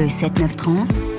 Le 0.00 0.06
7-9-30 0.06 1.09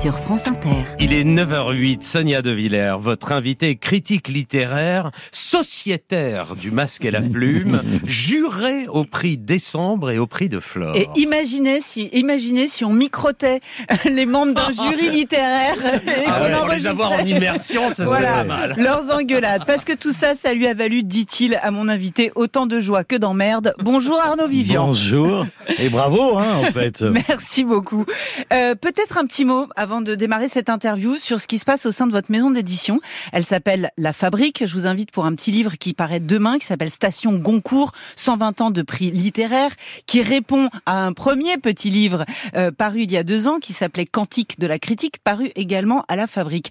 sur 0.00 0.18
France 0.18 0.46
Inter. 0.46 0.84
Il 0.98 1.12
est 1.12 1.24
9h08, 1.24 2.02
Sonia 2.02 2.40
De 2.40 2.50
Villers, 2.50 2.96
votre 2.98 3.32
invitée 3.32 3.76
critique 3.76 4.28
littéraire, 4.28 5.10
sociétaire 5.30 6.56
du 6.56 6.70
masque 6.70 7.04
et 7.04 7.10
la 7.10 7.20
plume, 7.20 7.82
jurée 8.06 8.86
au 8.88 9.04
prix 9.04 9.36
décembre 9.36 10.10
et 10.10 10.18
au 10.18 10.26
prix 10.26 10.48
de 10.48 10.58
Flore. 10.58 10.96
Et 10.96 11.06
imaginez 11.16 11.82
si, 11.82 12.04
imaginez 12.14 12.66
si 12.66 12.82
on 12.84 12.94
microtait 12.94 13.60
les 14.06 14.24
membres 14.24 14.54
d'un 14.54 14.70
jury 14.70 15.10
littéraire 15.10 15.76
et 16.06 16.24
Ah 16.26 16.42
ouais, 16.42 16.50
qu'on 16.52 16.58
pour 16.60 16.68
les 16.68 16.86
avoir 16.86 17.12
en 17.12 17.24
immersion, 17.26 17.90
ce 17.90 17.96
serait 17.96 18.06
Voilà, 18.06 18.32
pas 18.32 18.44
mal. 18.44 18.74
leurs 18.78 19.10
engueulades. 19.14 19.64
Parce 19.66 19.84
que 19.84 19.92
tout 19.92 20.14
ça, 20.14 20.34
ça 20.34 20.54
lui 20.54 20.66
a 20.66 20.72
valu, 20.72 21.02
dit-il 21.02 21.58
à 21.62 21.70
mon 21.70 21.88
invité, 21.88 22.32
autant 22.36 22.66
de 22.66 22.80
joie 22.80 23.04
que 23.04 23.16
d'emmerde. 23.16 23.74
Bonjour 23.80 24.18
Arnaud 24.18 24.48
Vivian. 24.48 24.86
Bonjour 24.86 25.46
et 25.78 25.90
bravo 25.90 26.38
hein, 26.38 26.60
en 26.66 26.72
fait. 26.72 27.02
Merci 27.28 27.64
beaucoup. 27.64 28.06
Euh, 28.52 28.74
Peut-être 28.76 29.18
un 29.18 29.26
petit 29.26 29.44
mot 29.44 29.66
avant 29.76 29.89
de 30.00 30.14
démarrer 30.14 30.48
cette 30.48 30.68
interview 30.68 31.18
sur 31.18 31.40
ce 31.40 31.48
qui 31.48 31.58
se 31.58 31.64
passe 31.64 31.84
au 31.86 31.90
sein 31.90 32.06
de 32.06 32.12
votre 32.12 32.30
maison 32.30 32.52
d'édition. 32.52 33.00
Elle 33.32 33.44
s'appelle 33.44 33.90
La 33.98 34.12
Fabrique. 34.12 34.64
Je 34.64 34.72
vous 34.72 34.86
invite 34.86 35.10
pour 35.10 35.26
un 35.26 35.34
petit 35.34 35.50
livre 35.50 35.72
qui 35.76 35.92
paraît 35.92 36.20
demain, 36.20 36.60
qui 36.60 36.66
s'appelle 36.66 36.90
Station 36.90 37.32
Goncourt, 37.32 37.90
120 38.14 38.60
ans 38.60 38.70
de 38.70 38.82
prix 38.82 39.10
littéraire, 39.10 39.72
qui 40.06 40.22
répond 40.22 40.68
à 40.86 41.04
un 41.04 41.12
premier 41.12 41.58
petit 41.58 41.90
livre 41.90 42.24
euh, 42.54 42.70
paru 42.70 43.02
il 43.02 43.10
y 43.10 43.16
a 43.16 43.24
deux 43.24 43.48
ans, 43.48 43.58
qui 43.58 43.72
s'appelait 43.72 44.06
Cantique 44.06 44.60
de 44.60 44.68
la 44.68 44.78
critique, 44.78 45.18
paru 45.24 45.50
également 45.56 46.04
à 46.06 46.14
La 46.14 46.28
Fabrique. 46.28 46.70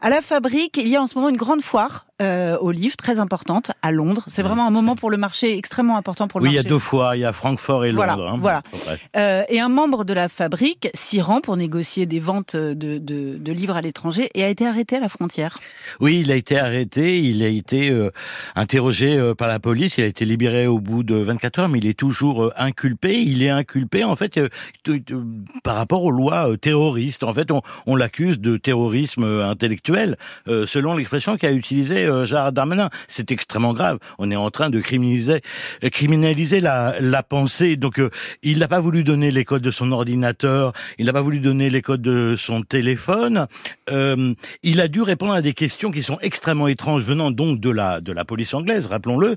À 0.00 0.08
La 0.08 0.20
Fabrique, 0.20 0.76
il 0.76 0.86
y 0.86 0.94
a 0.94 1.02
en 1.02 1.08
ce 1.08 1.16
moment 1.16 1.30
une 1.30 1.36
grande 1.36 1.62
foire 1.62 2.06
euh, 2.20 2.56
aux 2.58 2.70
livres, 2.70 2.96
très 2.96 3.18
importante, 3.18 3.70
à 3.82 3.92
Londres. 3.92 4.24
C'est 4.26 4.42
vraiment 4.42 4.66
un 4.66 4.70
moment 4.70 4.94
pour 4.96 5.10
le 5.10 5.16
marché 5.16 5.56
extrêmement 5.56 5.96
important 5.96 6.28
pour 6.28 6.40
le 6.40 6.44
Oui, 6.44 6.50
il 6.50 6.54
y 6.54 6.56
marché. 6.56 6.66
a 6.66 6.70
deux 6.70 6.78
fois, 6.78 7.16
il 7.16 7.20
y 7.20 7.24
a 7.24 7.32
Francfort 7.32 7.84
et 7.84 7.92
Voilà, 7.92 8.12
Londres. 8.16 8.28
hein. 8.34 8.38
voilà. 8.40 8.62
Ouais. 8.72 8.98
Euh, 9.16 9.42
et 9.48 9.60
un 9.60 9.68
membre 9.68 10.04
de 10.04 10.12
la 10.12 10.28
fabrique 10.28 10.88
s'y 10.94 11.20
rend 11.20 11.40
pour 11.40 11.56
négocier 11.56 12.06
des 12.06 12.20
ventes 12.20 12.56
de, 12.56 12.74
de, 12.74 13.36
de 13.38 13.52
livres 13.52 13.76
à 13.76 13.80
l'étranger 13.80 14.28
et 14.34 14.44
a 14.44 14.48
été 14.48 14.66
arrêté 14.66 14.96
à 14.96 15.00
la 15.00 15.08
frontière. 15.08 15.58
Oui, 16.00 16.20
il 16.20 16.30
a 16.30 16.34
été 16.36 16.58
arrêté, 16.58 17.18
il 17.20 17.42
a 17.42 17.48
été 17.48 17.90
euh, 17.90 18.10
interrogé 18.54 19.16
euh, 19.16 19.34
par 19.34 19.48
la 19.48 19.58
police, 19.58 19.96
il 19.98 20.04
a 20.04 20.06
été 20.06 20.24
libéré 20.24 20.66
au 20.66 20.78
bout 20.78 21.02
de 21.02 21.14
24 21.16 21.58
heures, 21.60 21.68
mais 21.68 21.78
il 21.78 21.86
est 21.86 21.98
toujours 21.98 22.52
inculpé. 22.56 23.14
Il 23.20 23.42
est 23.42 23.50
inculpé 23.50 24.04
en 24.04 24.16
fait 24.16 24.38
par 25.62 25.76
rapport 25.76 26.04
aux 26.04 26.10
lois 26.10 26.48
terroristes. 26.60 27.22
En 27.24 27.32
fait, 27.32 27.50
on, 27.50 27.62
on 27.86 27.96
l'accuse 27.96 28.38
de 28.38 28.56
terrorisme 28.56 29.24
intellectuel, 29.24 30.16
selon 30.46 30.96
l'expression 30.96 31.36
qu'a 31.36 31.52
utilisée 31.52 32.09
euh, 32.10 32.26
Gérard 32.26 32.52
Darmanin. 32.52 32.90
C'est 33.08 33.30
extrêmement 33.30 33.72
grave. 33.72 33.98
On 34.18 34.30
est 34.30 34.36
en 34.36 34.50
train 34.50 34.70
de 34.70 34.80
criminaliser, 34.80 35.40
euh, 35.82 36.92
la, 37.00 37.22
pensée. 37.22 37.76
Donc, 37.76 37.98
euh, 37.98 38.10
il 38.42 38.58
n'a 38.58 38.68
pas 38.68 38.80
voulu 38.80 39.04
donner 39.04 39.30
les 39.30 39.44
codes 39.44 39.62
de 39.62 39.70
son 39.70 39.92
ordinateur, 39.92 40.72
il 40.98 41.06
n'a 41.06 41.12
pas 41.12 41.22
voulu 41.22 41.40
donner 41.40 41.70
les 41.70 41.82
codes 41.82 42.02
de 42.02 42.34
son 42.36 42.62
téléphone. 42.62 43.46
Euh, 43.90 44.34
il 44.62 44.80
a 44.80 44.88
dû 44.88 45.02
répondre 45.02 45.34
à 45.34 45.42
des 45.42 45.52
questions 45.52 45.90
qui 45.90 46.02
sont 46.02 46.18
extrêmement 46.20 46.68
étranges, 46.68 47.02
venant 47.02 47.30
donc 47.30 47.60
de 47.60 47.70
la 47.70 48.00
de 48.00 48.12
la 48.12 48.24
police 48.24 48.54
anglaise, 48.54 48.86
rappelons-le, 48.86 49.36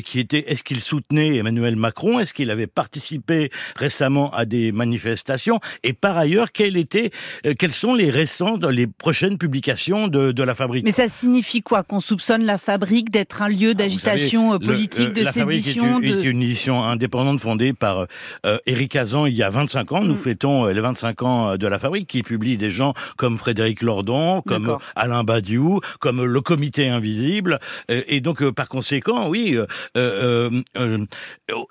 qui 0.00 0.20
était 0.20 0.50
est-ce 0.50 0.62
qu'il 0.62 0.80
soutenait 0.80 1.36
Emmanuel 1.36 1.76
Macron, 1.76 2.20
est-ce 2.20 2.34
qu'il 2.34 2.50
avait 2.50 2.66
participé 2.66 3.50
récemment 3.76 4.30
à 4.32 4.44
des 4.44 4.72
manifestations, 4.72 5.60
et 5.82 5.92
par 5.92 6.16
ailleurs, 6.16 6.52
quelles 6.52 6.76
étaient, 6.76 7.10
euh, 7.46 7.54
quelles 7.58 7.72
sont 7.72 7.94
les 7.94 8.10
récentes, 8.10 8.64
les 8.64 8.86
prochaines 8.86 9.38
publications 9.38 10.08
de, 10.08 10.32
de 10.32 10.42
la 10.42 10.54
fabrique? 10.54 10.84
Mais 10.84 10.92
ça 10.92 11.08
signifie 11.08 11.62
quoi 11.62 11.82
soupçonne 12.04 12.44
la 12.44 12.58
fabrique 12.58 13.10
d'être 13.10 13.42
un 13.42 13.48
lieu 13.48 13.74
d'agitation 13.74 14.48
Vous 14.50 14.54
euh, 14.56 14.58
politique, 14.58 15.08
le- 15.08 15.12
de 15.14 15.22
la 15.22 15.32
Fabrique 15.32 15.62
sédition 15.64 16.00
est 16.00 16.06
une, 16.06 16.14
de... 16.14 16.20
est 16.20 16.24
une 16.24 16.42
édition 16.42 16.82
indépendante 16.84 17.40
fondée 17.40 17.72
par 17.72 18.06
euh, 18.46 18.58
Éric 18.66 18.96
Hazan 18.96 19.26
il 19.26 19.34
y 19.34 19.42
a 19.42 19.50
25 19.50 19.92
ans. 19.92 20.00
Nous 20.02 20.14
Mm. 20.14 20.18
fêtons 20.18 20.66
euh, 20.66 20.72
les 20.72 20.80
25 20.80 21.22
ans 21.22 21.50
euh, 21.50 21.56
de 21.56 21.66
la 21.66 21.78
Fabrique 21.78 22.06
qui 22.08 22.22
publie 22.22 22.56
des 22.56 22.70
gens 22.70 22.94
comme 23.16 23.38
Frédéric 23.38 23.82
Lordon, 23.82 24.42
comme 24.42 24.68
euh, 24.70 24.76
Alain 24.96 25.24
Badiou, 25.24 25.80
comme 26.00 26.20
euh, 26.20 26.26
le 26.26 26.40
Comité 26.40 26.88
Invisible. 26.88 27.58
Euh, 27.90 28.02
et 28.06 28.20
donc, 28.20 28.42
euh, 28.42 28.52
par 28.52 28.68
conséquent, 28.68 29.28
oui, 29.28 29.56
euh, 29.56 29.66
euh, 29.96 30.50
euh, 30.76 30.98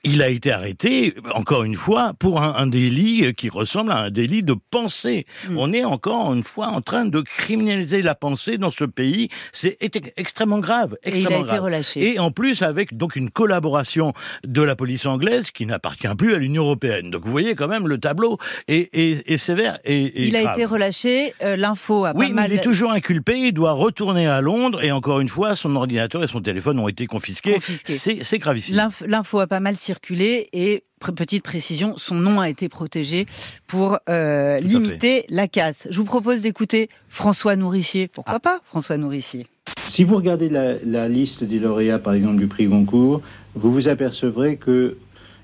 il 0.03 0.21
a 0.21 0.29
été 0.29 0.51
arrêté, 0.51 1.13
encore 1.35 1.63
une 1.63 1.75
fois, 1.75 2.13
pour 2.19 2.41
un, 2.41 2.55
un 2.55 2.67
délit 2.67 3.33
qui 3.33 3.49
ressemble 3.49 3.91
à 3.91 3.97
un 3.99 4.09
délit 4.11 4.43
de 4.43 4.55
pensée. 4.71 5.25
Mm. 5.49 5.57
On 5.57 5.73
est 5.73 5.85
encore 5.85 6.33
une 6.33 6.43
fois 6.43 6.67
en 6.67 6.81
train 6.81 7.05
de 7.05 7.21
criminaliser 7.21 8.01
la 8.01 8.15
pensée 8.15 8.57
dans 8.57 8.71
ce 8.71 8.83
pays. 8.85 9.29
C'est 9.51 9.77
extrêmement 10.17 10.59
grave. 10.59 10.95
Et 11.03 11.09
il 11.09 11.13
a 11.15 11.17
extrêmement 11.19 11.45
été 11.45 11.57
relâché. 11.57 12.13
Et 12.13 12.19
en 12.19 12.31
plus 12.31 12.61
avec 12.61 12.95
donc 12.97 13.15
une 13.15 13.29
collaboration 13.29 14.13
de 14.45 14.61
la 14.61 14.75
police 14.75 15.05
anglaise 15.05 15.51
qui 15.51 15.65
n'appartient 15.65 16.07
plus 16.17 16.33
à 16.35 16.37
l'Union 16.37 16.63
européenne. 16.63 17.09
Donc 17.11 17.25
vous 17.25 17.31
voyez 17.31 17.55
quand 17.55 17.67
même 17.67 17.87
le 17.87 17.97
tableau 17.99 18.37
est, 18.67 18.89
est- 18.93 19.29
est 19.29 19.37
sévère 19.37 19.79
et, 19.85 20.27
il 20.27 20.35
a 20.35 20.53
été 20.53 20.65
relâché. 20.65 21.33
euh, 21.43 21.55
L'info 21.55 22.05
a 22.05 22.13
Oui, 22.15 22.27
pas 22.29 22.33
mal... 22.33 22.51
il 22.51 22.57
est 22.59 22.63
toujours 22.63 22.91
inculpé, 22.91 23.37
il 23.37 23.51
doit 23.53 23.73
retourner 23.73 24.27
à 24.27 24.41
Londres 24.41 24.83
et 24.83 24.91
encore 24.91 25.19
une 25.19 25.29
fois, 25.29 25.55
son 25.55 25.75
ordinateur 25.75 26.23
et 26.23 26.27
son 26.27 26.41
téléphone 26.41 26.79
ont 26.79 26.87
été 26.87 27.05
confisqués. 27.07 27.53
Confisqués. 27.53 27.93
C'est 27.95 28.23
c'est 28.23 28.39
gravissime. 28.39 28.75
L'inf- 28.77 29.03
L'info 29.05 29.39
a 29.39 29.47
pas 29.47 29.59
mal 29.59 29.75
circulé 29.77 30.49
et 30.53 30.83
petite 31.15 31.43
précision, 31.43 31.95
son 31.97 32.15
nom 32.15 32.39
a 32.39 32.47
été 32.49 32.69
protégé 32.69 33.25
pour 33.67 33.99
euh, 34.09 34.59
limiter 34.61 35.25
la 35.27 35.49
casse. 35.49 35.85
Je 35.89 35.97
vous 35.97 36.05
propose 36.05 36.41
d'écouter 36.41 36.87
François 37.09 37.57
Nourricier. 37.57 38.05
Ah. 38.05 38.11
Pourquoi 38.15 38.39
pas 38.39 38.61
François 38.63 38.95
Nourricier? 38.95 39.47
Si 39.93 40.03
vous 40.03 40.15
regardez 40.15 40.49
la, 40.49 41.07
liste 41.07 41.43
des 41.43 41.59
lauréats, 41.59 41.99
par 41.99 42.15
exemple, 42.15 42.37
du 42.37 42.47
prix 42.47 42.65
Goncourt, 42.65 43.21
vous 43.53 43.71
vous 43.71 43.87
apercevrez 43.87 44.57
qu'il 44.57 44.95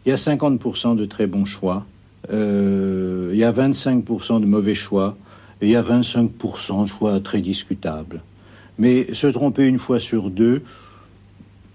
y 0.07 0.11
a 0.11 0.15
50% 0.15 0.95
de 0.95 1.05
très 1.05 1.27
bons 1.27 1.45
choix, 1.45 1.85
euh, 2.33 3.29
il 3.31 3.37
y 3.37 3.43
a 3.43 3.51
25% 3.51 4.41
de 4.41 4.47
mauvais 4.47 4.73
choix, 4.73 5.15
et 5.61 5.67
il 5.67 5.71
y 5.71 5.75
a 5.75 5.83
25% 5.83 6.81
de 6.81 6.87
choix 6.87 7.19
très 7.19 7.41
discutables. 7.41 8.23
Mais 8.79 9.13
se 9.13 9.27
tromper 9.27 9.67
une 9.67 9.77
fois 9.77 9.99
sur 9.99 10.31
deux, 10.31 10.63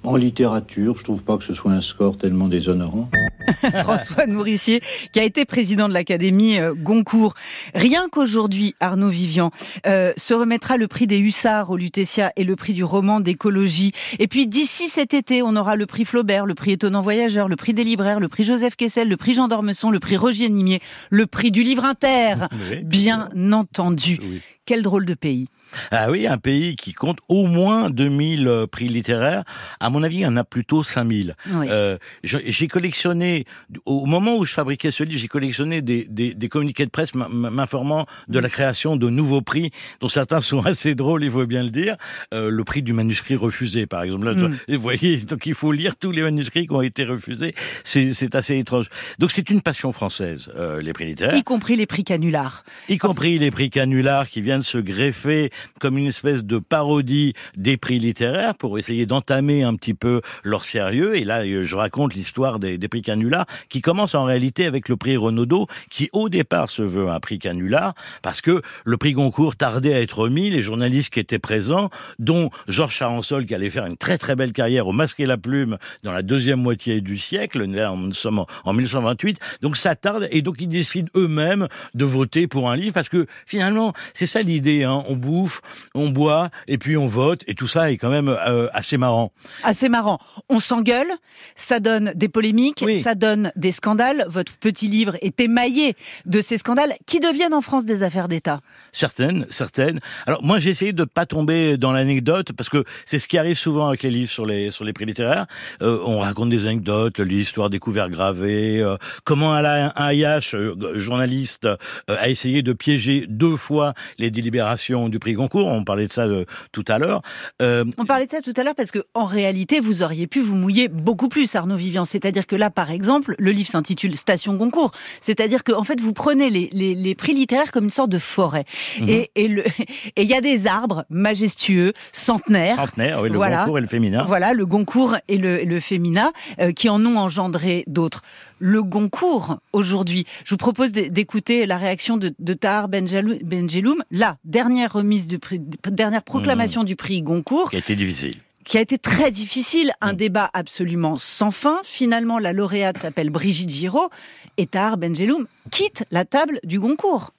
en 0.04 0.16
littérature, 0.16 0.97
je 0.98 1.04
trouve 1.04 1.25
pas 1.25 1.37
que 1.37 1.44
ce 1.44 1.53
soit 1.53 1.72
un 1.72 1.81
score 1.81 2.16
tellement 2.16 2.48
déshonorant. 2.48 3.09
François 3.82 4.26
Nourricier, 4.26 4.81
qui 5.12 5.20
a 5.20 5.25
été 5.25 5.44
président 5.44 5.88
de 5.88 5.94
l'Académie 5.94 6.59
euh, 6.59 6.75
Goncourt. 6.75 7.34
Rien 7.75 8.09
qu'aujourd'hui, 8.10 8.75
Arnaud 8.81 9.09
Vivian 9.09 9.50
euh, 9.87 10.12
se 10.16 10.34
remettra 10.34 10.76
le 10.76 10.88
prix 10.88 11.06
des 11.06 11.19
Hussards 11.19 11.70
au 11.70 11.76
Lutetia 11.76 12.32
et 12.37 12.44
le 12.44 12.56
prix 12.56 12.72
du 12.72 12.84
roman 12.84 13.20
d'écologie. 13.20 13.93
Et 14.19 14.28
puis 14.28 14.47
d'ici 14.47 14.88
cet 14.88 15.14
été, 15.14 15.43
on 15.43 15.56
aura 15.56 15.76
le 15.76 15.87
prix 15.87 16.04
Flaubert, 16.04 16.47
le 16.47 16.54
prix 16.54 16.72
Étonnant 16.72 17.03
Voyageur, 17.03 17.48
le 17.48 17.56
prix 17.56 17.75
des 17.75 17.84
libraires, 17.84 18.20
le 18.20 18.28
prix 18.28 18.44
Joseph 18.44 18.76
Kessel, 18.76 19.09
le 19.09 19.16
prix 19.16 19.34
Jean 19.34 19.48
d'Ormesson, 19.48 19.91
le 19.91 20.00
prix 20.00 20.16
Roger 20.16 20.48
Nimier, 20.48 20.81
le 21.10 21.26
prix 21.26 21.50
du 21.50 21.62
livre 21.62 21.84
inter. 21.84 22.34
Oui, 22.70 22.82
Bien 22.84 23.28
entendu. 23.53 24.19
Oui. 24.22 24.41
Quel 24.66 24.82
drôle 24.82 25.04
de 25.04 25.14
pays. 25.14 25.48
Ah 25.90 26.10
oui, 26.10 26.26
un 26.26 26.38
pays 26.38 26.76
qui 26.76 26.92
compte 26.92 27.18
au 27.28 27.46
moins 27.46 27.90
2000 27.90 28.46
euh, 28.46 28.66
prix 28.66 28.88
littéraires. 28.88 29.44
À 29.80 29.90
mon 29.90 30.02
avis, 30.02 30.16
il 30.16 30.20
y 30.20 30.26
en 30.26 30.36
a 30.36 30.44
plutôt 30.44 30.82
5000. 30.82 31.34
Oui. 31.54 31.66
Euh, 31.70 31.98
j'ai 32.22 32.68
collectionné, 32.68 33.44
au 33.86 34.06
moment 34.06 34.36
où 34.36 34.44
je 34.44 34.52
fabriquais 34.52 34.90
ce 34.90 35.02
livre, 35.02 35.20
j'ai 35.20 35.28
collectionné 35.28 35.82
des, 35.82 36.06
des, 36.08 36.34
des 36.34 36.48
communiqués 36.48 36.84
de 36.84 36.90
presse 36.90 37.14
m'informant 37.14 38.06
de 38.28 38.38
la 38.38 38.48
création 38.48 38.96
de 38.96 39.08
nouveaux 39.10 39.42
prix, 39.42 39.70
dont 40.00 40.08
certains 40.08 40.40
sont 40.40 40.60
assez 40.66 40.94
drôles, 40.94 41.24
il 41.24 41.30
faut 41.30 41.46
bien 41.46 41.62
le 41.62 41.70
dire. 41.70 41.96
Euh, 42.32 42.50
le 42.50 42.64
prix 42.64 42.82
du 42.82 42.92
manuscrit 42.92 43.36
refusé, 43.36 43.86
par 43.86 44.02
exemple. 44.02 44.26
Là, 44.26 44.34
Mm. 44.34 44.58
Vous 44.68 44.82
voyez, 44.82 45.18
donc 45.18 45.46
il 45.46 45.54
faut 45.54 45.72
lire 45.72 45.96
tous 45.96 46.10
les 46.10 46.22
manuscrits 46.22 46.66
qui 46.66 46.72
ont 46.72 46.82
été 46.82 47.04
refusés. 47.04 47.54
C'est 47.82 48.12
c'est 48.12 48.34
assez 48.34 48.58
étrange. 48.58 48.88
Donc 49.18 49.30
c'est 49.30 49.48
une 49.50 49.62
passion 49.62 49.92
française, 49.92 50.50
euh, 50.56 50.82
les 50.82 50.92
prix 50.92 51.06
littéraires 51.06 51.36
Y 51.36 51.42
compris 51.42 51.76
les 51.76 51.86
prix 51.86 52.04
canulars. 52.04 52.64
y 52.88 52.98
compris 52.98 53.38
les 53.38 53.50
prix 53.50 53.70
canulars 53.70 54.28
qui 54.28 54.40
viennent 54.40 54.62
se 54.62 54.78
greffer 54.78 55.50
comme 55.80 55.98
une 55.98 56.06
espèce 56.06 56.44
de 56.44 56.58
parodie 56.58 57.34
des 57.56 57.76
prix 57.76 57.98
littéraires 57.98 58.54
pour 58.54 58.78
essayer 58.78 59.06
d'entamer 59.06 59.62
un 59.62 59.75
petit 59.75 59.94
peu 59.94 60.20
leur 60.42 60.64
sérieux. 60.64 61.16
Et 61.16 61.25
là, 61.25 61.42
euh, 61.44 61.64
je 61.64 61.76
raconte 61.76 62.14
l'histoire 62.14 62.58
des, 62.58 62.78
prix 62.88 63.02
canulars 63.02 63.47
qui 63.69 63.80
commence 63.80 64.14
en 64.14 64.25
réalité 64.25 64.66
avec 64.66 64.88
le 64.88 64.97
prix 64.97 65.16
Renaudot 65.16 65.66
qui 65.90 66.11
au 66.12 66.28
départ 66.28 66.70
se 66.70 66.82
veut 66.82 67.08
un 67.08 67.20
prix 67.20 67.38
canular 67.38 67.94
parce 68.22 68.40
que 68.40 68.62
le 68.84 68.96
prix 68.96 69.12
Goncourt 69.12 69.56
tardait 69.56 69.94
à 69.94 70.00
être 70.00 70.19
remis. 70.19 70.50
Les 70.50 70.62
journalistes 70.62 71.12
qui 71.12 71.20
étaient 71.20 71.38
présents, 71.38 71.90
dont 72.19 72.50
Georges 72.69 72.94
Charançol 72.94 73.46
qui 73.46 73.55
allait 73.55 73.70
faire 73.70 73.87
une 73.87 73.96
très 73.96 74.19
très 74.19 74.37
belle 74.37 74.52
carrière 74.52 74.87
au 74.87 74.93
masque 74.93 75.20
et 75.20 75.26
la 75.26 75.38
plume 75.38 75.78
dans 76.02 76.12
la 76.12 76.22
deuxième 76.22 76.61
moitié 76.61 77.00
du 77.00 77.19
siècle. 77.19 77.64
Nous 77.64 78.14
sommes 78.14 78.44
en 78.64 78.72
1928. 78.72 79.38
Donc 79.62 79.76
ça 79.76 79.96
tarde 79.96 80.28
et 80.31 80.43
donc 80.43 80.61
ils 80.61 80.69
décident 80.69 81.08
eux-mêmes 81.16 81.69
de 81.94 82.05
voter 82.05 82.46
pour 82.46 82.70
un 82.70 82.76
livre 82.76 82.93
parce 82.93 83.08
que 83.08 83.26
finalement 83.46 83.93
c'est 84.12 84.26
ça 84.26 84.43
l'idée 84.43 84.84
hein. 84.84 85.02
on 85.08 85.16
bouffe 85.16 85.53
bouffe, 85.54 85.60
on 85.94 86.08
boit 86.10 86.50
et 86.68 86.78
puis 86.78 86.96
on 86.96 87.06
vote 87.06 87.42
et 87.46 87.54
tout 87.54 87.68
ça 87.68 87.90
est 87.90 87.96
quand 87.96 88.10
même 88.10 88.28
euh, 88.28 88.68
assez 88.72 88.96
marrant. 88.96 89.32
Assez 89.62 89.88
marrant. 89.88 90.18
On 90.48 90.60
s'engueule, 90.60 91.08
ça 91.56 91.80
donne 91.80 92.12
des 92.14 92.28
polémiques, 92.28 92.82
Oui. 92.84 93.00
ça 93.00 93.14
donne 93.14 93.52
des 93.56 93.72
scandales. 93.72 94.24
Votre 94.28 94.52
petit 94.56 94.88
livre 94.88 95.16
est 95.20 95.40
émaillé 95.40 95.94
de 96.26 96.40
ces 96.40 96.58
scandales 96.58 96.94
qui 97.06 97.20
deviennent 97.20 97.54
en 97.54 97.60
France 97.60 97.84
des 97.84 98.02
affaires 98.02 98.28
d'État. 98.28 98.60
Certaines, 98.92 99.46
certaines. 99.50 100.00
Alors 100.26 100.42
moi 100.42 100.58
j'ai 100.58 100.70
essayé 100.70 100.92
de 100.92 101.04
pas 101.04 101.26
tomber 101.26 101.76
dans 101.76 101.92
l'anecdote 101.92 102.52
parce 102.52 102.68
que 102.68 102.84
c'est 103.04 103.18
ce 103.18 103.28
qui 103.28 103.38
arrive 103.38 103.56
souvent 103.58 103.88
avec 103.88 104.02
les 104.02 104.10
livres 104.10 104.30
sur 104.30 104.46
les 104.46 104.70
sur 104.70 104.84
les 104.84 104.92
prix 104.92 105.04
littéraires. 105.06 105.46
Euh, 105.82 105.98
on 106.04 106.18
raconte 106.20 106.50
des 106.50 106.66
anecdotes, 106.66 107.18
l'histoire 107.20 107.70
des 107.70 107.78
couverts 107.78 108.10
gravés, 108.10 108.80
euh, 108.80 108.96
comment 109.24 109.52
Alain 109.52 109.92
Ayache, 109.96 110.54
journaliste, 110.94 111.68
a 112.08 112.28
essayé 112.28 112.62
de 112.62 112.72
piéger 112.72 113.26
deux 113.28 113.56
fois 113.56 113.94
les 114.18 114.30
délibérations 114.30 115.08
du 115.08 115.18
prix 115.18 115.33
Goncourt. 115.34 115.66
On 115.66 115.84
parlait 115.84 116.06
de 116.06 116.12
ça 116.12 116.22
euh, 116.26 116.44
tout 116.72 116.84
à 116.88 116.98
l'heure. 116.98 117.22
Euh, 117.62 117.84
On 117.98 118.04
parlait 118.04 118.26
de 118.26 118.31
ça 118.31 118.40
tout 118.42 118.52
à 118.56 118.62
l'heure 118.64 118.75
parce 118.75 118.90
que 118.90 119.00
en 119.14 119.25
réalité, 119.25 119.81
vous 119.81 120.02
auriez 120.02 120.26
pu 120.26 120.40
vous 120.40 120.54
mouiller 120.56 120.88
beaucoup 120.88 121.28
plus, 121.28 121.54
Arnaud 121.54 121.76
Vivian. 121.76 122.04
C'est-à-dire 122.04 122.46
que 122.46 122.56
là, 122.56 122.70
par 122.70 122.90
exemple, 122.90 123.34
le 123.38 123.50
livre 123.52 123.69
s'intitule 123.69 124.16
Station 124.16 124.54
Goncourt. 124.54 124.92
C'est-à-dire 125.20 125.64
que 125.64 125.72
en 125.72 125.84
fait, 125.84 126.00
vous 126.00 126.12
prenez 126.12 126.50
les, 126.50 126.69
les, 126.72 126.94
les 126.94 127.14
prix 127.14 127.32
littéraires 127.34 127.72
comme 127.72 127.84
une 127.84 127.90
sorte 127.90 128.10
de 128.10 128.19
forêt. 128.19 128.64
Mhm. 129.00 129.08
Et 129.08 129.31
et 129.34 129.48
le 129.48 129.64
et 130.16 130.22
il 130.22 130.28
y 130.28 130.34
a 130.34 130.40
des 130.40 130.66
arbres 130.66 131.04
majestueux, 131.10 131.92
centenaires. 132.12 132.76
centenaire, 132.76 133.20
oui, 133.20 133.28
le 133.30 133.37
Voilà. 133.37 133.58
Goncourt 133.60 133.78
et 133.78 133.82
le 133.82 133.87
féminin. 133.87 134.25
Voilà, 134.26 134.52
le 134.52 134.66
Goncourt 134.66 135.16
et 135.28 135.38
le, 135.38 135.64
le 135.64 135.80
Fémina, 135.80 136.32
euh, 136.60 136.72
qui 136.72 136.88
en 136.88 137.04
ont 137.04 137.16
engendré 137.16 137.84
d'autres. 137.87 138.22
Le 138.66 138.82
Goncourt, 138.82 139.58
aujourd'hui, 139.75 140.25
je 140.43 140.49
vous 140.49 140.56
propose 140.56 140.90
d'é- 140.90 141.11
d'écouter 141.11 141.66
la 141.66 141.76
réaction 141.76 142.16
de, 142.16 142.34
de 142.38 142.55
Tahar 142.55 142.88
Benjelou- 142.88 143.44
Benjeloum, 143.44 144.02
la 144.11 144.38
dernière 144.44 144.90
remise 144.94 145.28
du 145.28 145.38
prix, 145.38 145.61
dernière 145.61 146.22
proclamation 146.22 146.81
Mmh. 146.81 146.87
du 146.87 146.96
prix 146.96 147.20
Goncourt, 147.20 147.69
Qui 147.69 147.76
a 147.76 147.81
été 147.81 147.94
difficile. 147.94 148.38
qui 148.64 148.78
a 148.78 148.81
été 148.81 148.96
très 148.96 149.31
difficile, 149.31 149.93
un 150.00 150.14
Mm. 150.14 150.16
débat 150.16 150.50
absolument 150.55 151.19
sans 151.19 151.50
fin. 151.50 151.78
Finalement, 151.84 152.38
la 152.38 152.55
lauréate 152.55 152.96
s'appelle 152.96 153.28
Brigitte 153.28 153.69
Giraud 153.69 154.08
et 154.56 154.66
Tahar 154.66 154.96
Benjeloum 154.96 155.46
quitte 155.70 156.05
la 156.11 156.25
table 156.25 156.58
du 156.64 156.81
Goncourt. 156.81 157.32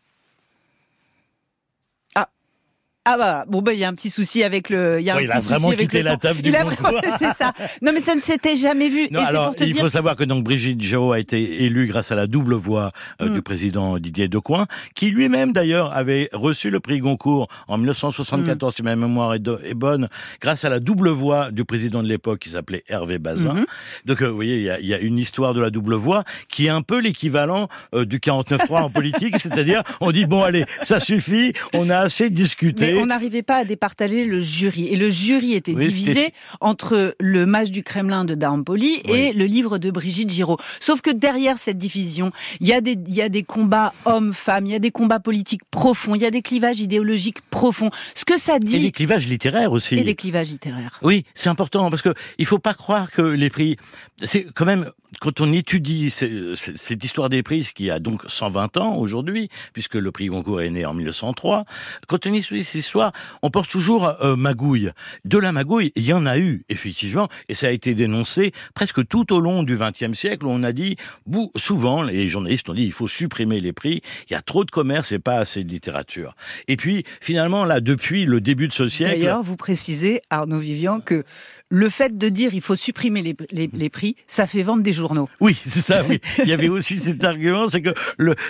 Ah. 2.13 2.29
Ah 3.07 3.17
bah 3.17 3.45
bon 3.47 3.61
bah 3.61 3.73
il 3.73 3.79
y 3.79 3.83
a 3.83 3.87
un 3.87 3.93
petit 3.93 4.09
souci 4.09 4.43
avec 4.43 4.69
le 4.71 4.99
il 4.99 5.05
y 5.05 5.11
a 5.11 5.13
un 5.13 5.17
Oui, 5.17 5.23
il 5.25 5.27
petit 5.29 5.37
a 5.37 5.39
vraiment 5.41 5.67
avec 5.67 5.79
quitté 5.81 5.99
le 5.99 6.05
la 6.09 6.17
table 6.17 6.41
du 6.41 6.49
Il 6.49 6.55
a 6.55 6.63
vraiment- 6.63 6.99
c'est 7.19 7.33
ça. 7.33 7.53
Non 7.83 7.91
mais 7.93 7.99
ça 7.99 8.15
ne 8.15 8.21
s'était 8.21 8.57
jamais 8.57 8.89
vu 8.89 9.07
Non, 9.11 9.19
et 9.21 9.23
alors, 9.25 9.45
pour 9.47 9.55
te 9.57 9.63
il 9.63 9.73
dire 9.73 9.81
faut 9.83 9.89
savoir 9.89 10.15
que 10.15 10.23
donc 10.23 10.43
Brigitte 10.43 10.81
Giraud 10.81 11.11
a 11.11 11.19
été 11.19 11.63
élue 11.65 11.85
grâce 11.85 12.11
à 12.11 12.15
la 12.15 12.25
double 12.27 12.55
voix 12.55 12.91
euh, 13.21 13.29
Mm. 13.29 13.33
du 13.33 13.41
président 13.43 13.97
Didier 13.99 14.27
Decoing, 14.27 14.65
qui 14.95 15.11
lui-même 15.11 15.51
d'ailleurs 15.53 15.93
avait 15.95 16.29
reçu 16.33 16.69
le 16.71 16.79
prix 16.79 16.99
Goncourt 16.99 17.47
en 17.67 17.77
1974, 17.77 18.73
Mm. 18.73 18.75
si 18.75 18.81
ma 18.83 18.95
mémoire 18.95 19.35
est, 19.35 19.73
bonne, 19.75 20.07
grâce 20.41 20.65
à 20.65 20.69
la 20.69 20.79
double 20.79 21.09
voix 21.09 21.51
du 21.51 21.63
président 21.63 22.01
de 22.01 22.07
l'époque 22.07 22.39
qui 22.39 22.49
s'appelait 22.49 22.83
Hervé 22.87 23.19
Bazin. 23.19 23.53
Mhm. 23.53 23.65
Donc 24.05 24.21
euh, 24.23 24.27
vous 24.29 24.35
voyez, 24.35 24.57
il 24.57 24.63
y 24.63 24.69
a, 24.71 24.79
y 24.79 24.93
a 24.95 24.99
une 24.99 25.19
histoire 25.19 25.53
de 25.53 25.61
la 25.61 25.69
double 25.69 25.93
voix 25.95 26.23
qui 26.49 26.65
est 26.65 26.69
un 26.69 26.81
peu 26.81 26.99
l'équivalent 26.99 27.67
euh, 27.93 28.05
du 28.05 28.17
49.3 28.19 28.81
en 28.81 28.89
politique, 28.89 29.37
c'est-à-dire 29.39 29.83
on 30.01 30.11
dit 30.11 30.25
bon 30.25 30.41
allez, 30.41 30.65
ça 30.81 30.99
suffit, 30.99 31.53
on 31.73 31.89
a 31.91 31.97
assez 31.99 32.29
discuté. 32.31 32.93
mais 32.93 32.94
on 32.97 33.05
n'arrivait 33.07 33.43
pas 33.43 33.57
à 33.57 33.65
départager 33.65 34.25
le 34.25 34.39
jury 34.41 34.87
et 34.87 34.95
le 34.95 35.09
jury 35.09 35.53
était 35.53 35.73
Oui, 35.73 35.85
divisé 35.87 36.33
entre 36.61 37.15
le 37.19 37.45
match 37.45 37.69
du 37.69 37.83
Kremlin 37.83 38.25
de 38.25 38.35
Darmpoli 38.35 39.01
et 39.05 39.11
Oui. 39.11 39.33
le 39.33 39.45
livre 39.45 39.77
de 39.77 39.91
Brigitte 39.91 40.29
Giraud. 40.29 40.57
Sauf 40.79 41.01
que 41.01 41.11
derrière 41.11 41.57
cette 41.57 41.77
division, 41.77 42.31
il 42.59 42.67
y 42.67 42.73
a 42.73 42.81
des 42.81 42.97
y 43.07 43.21
a 43.21 43.29
des 43.29 43.43
combats 43.43 43.93
hommes-femmes, 44.05 44.65
il 44.65 44.71
y 44.71 44.75
a 44.75 44.79
des 44.79 44.91
combats 44.91 45.19
politiques 45.19 45.61
profonds, 45.71 46.15
il 46.15 46.21
y 46.21 46.25
a 46.25 46.31
des 46.31 46.41
clivages 46.41 46.79
idéologiques 46.79 47.41
profonds. 47.49 47.89
Ce 48.13 48.25
que 48.25 48.37
ça 48.37 48.55
Et 48.57 48.59
dit 48.59 48.79
les 48.79 48.91
clivages 48.91 49.27
littéraires 49.27 49.71
aussi. 49.71 49.95
et 49.95 50.03
des 50.03 50.15
clivages 50.15 50.49
littéraires. 50.49 50.99
Oui, 51.01 51.25
c'est 51.35 51.49
important 51.49 51.89
parce 51.89 52.01
que 52.01 52.13
il 52.37 52.45
faut 52.45 52.59
pas 52.59 52.73
croire 52.73 53.11
que 53.11 53.21
les 53.21 53.49
prix, 53.49 53.77
c'est 54.23 54.45
quand 54.53 54.65
même 54.65 54.91
quand 55.21 55.39
on 55.39 55.51
étudie 55.53 56.09
ce- 56.09 56.55
ce- 56.55 56.75
cette 56.75 57.01
histoire 57.03 57.29
des 57.29 57.41
prix 57.41 57.65
qui 57.73 57.89
a 57.89 57.99
donc 57.99 58.23
120 58.27 58.75
ans 58.77 58.97
aujourd'hui, 58.97 59.49
puisque 59.71 59.95
le 59.95 60.11
prix 60.11 60.27
Goncourt 60.27 60.61
est 60.61 60.69
né 60.69 60.85
en 60.85 60.93
1903, 60.93 61.63
quand 62.07 62.25
on 62.27 62.33
étudie 62.33 62.65
on 63.41 63.49
pense 63.49 63.67
toujours 63.67 64.15
euh, 64.21 64.35
magouille. 64.35 64.91
De 65.23 65.37
la 65.37 65.51
magouille, 65.51 65.91
il 65.95 66.05
y 66.05 66.13
en 66.13 66.25
a 66.25 66.37
eu 66.37 66.63
effectivement, 66.69 67.27
et 67.49 67.53
ça 67.53 67.67
a 67.67 67.71
été 67.71 67.95
dénoncé 67.95 68.51
presque 68.73 69.07
tout 69.07 69.33
au 69.33 69.39
long 69.39 69.63
du 69.63 69.77
XXe 69.77 70.13
siècle. 70.13 70.45
Où 70.45 70.49
on 70.49 70.63
a 70.63 70.71
dit, 70.71 70.97
souvent, 71.55 72.03
les 72.03 72.27
journalistes 72.27 72.69
ont 72.69 72.73
dit, 72.73 72.83
il 72.83 72.91
faut 72.91 73.07
supprimer 73.07 73.59
les 73.59 73.73
prix. 73.73 74.01
Il 74.29 74.33
y 74.33 74.35
a 74.35 74.41
trop 74.41 74.65
de 74.65 74.71
commerce 74.71 75.11
et 75.11 75.19
pas 75.19 75.37
assez 75.37 75.63
de 75.63 75.69
littérature. 75.69 76.35
Et 76.67 76.77
puis 76.77 77.05
finalement 77.21 77.65
là, 77.65 77.79
depuis 77.79 78.25
le 78.25 78.41
début 78.41 78.67
de 78.67 78.73
ce 78.73 78.87
siècle, 78.87 79.19
D'ailleurs, 79.19 79.43
vous 79.43 79.55
précisez, 79.55 80.21
Arnaud 80.29 80.59
Vivian, 80.59 80.99
que 80.99 81.23
le 81.69 81.89
fait 81.89 82.17
de 82.17 82.29
dire 82.29 82.53
il 82.53 82.61
faut 82.61 82.75
supprimer 82.75 83.21
les, 83.21 83.35
les- 83.51 83.69
les 83.73 83.89
prix, 83.89 84.15
ça 84.27 84.45
fait 84.47 84.61
vendre 84.63 84.83
des 84.83 84.93
journaux. 84.93 85.27
Oui, 85.39 85.57
c'est 85.65 85.79
ça, 85.81 86.03
oui. 86.07 86.19
Il 86.39 86.47
y 86.49 86.53
avait 86.53 86.69
aussi 86.69 86.97
cet 86.99 87.23
argument, 87.23 87.67
c'est 87.67 87.81
que 87.81 87.93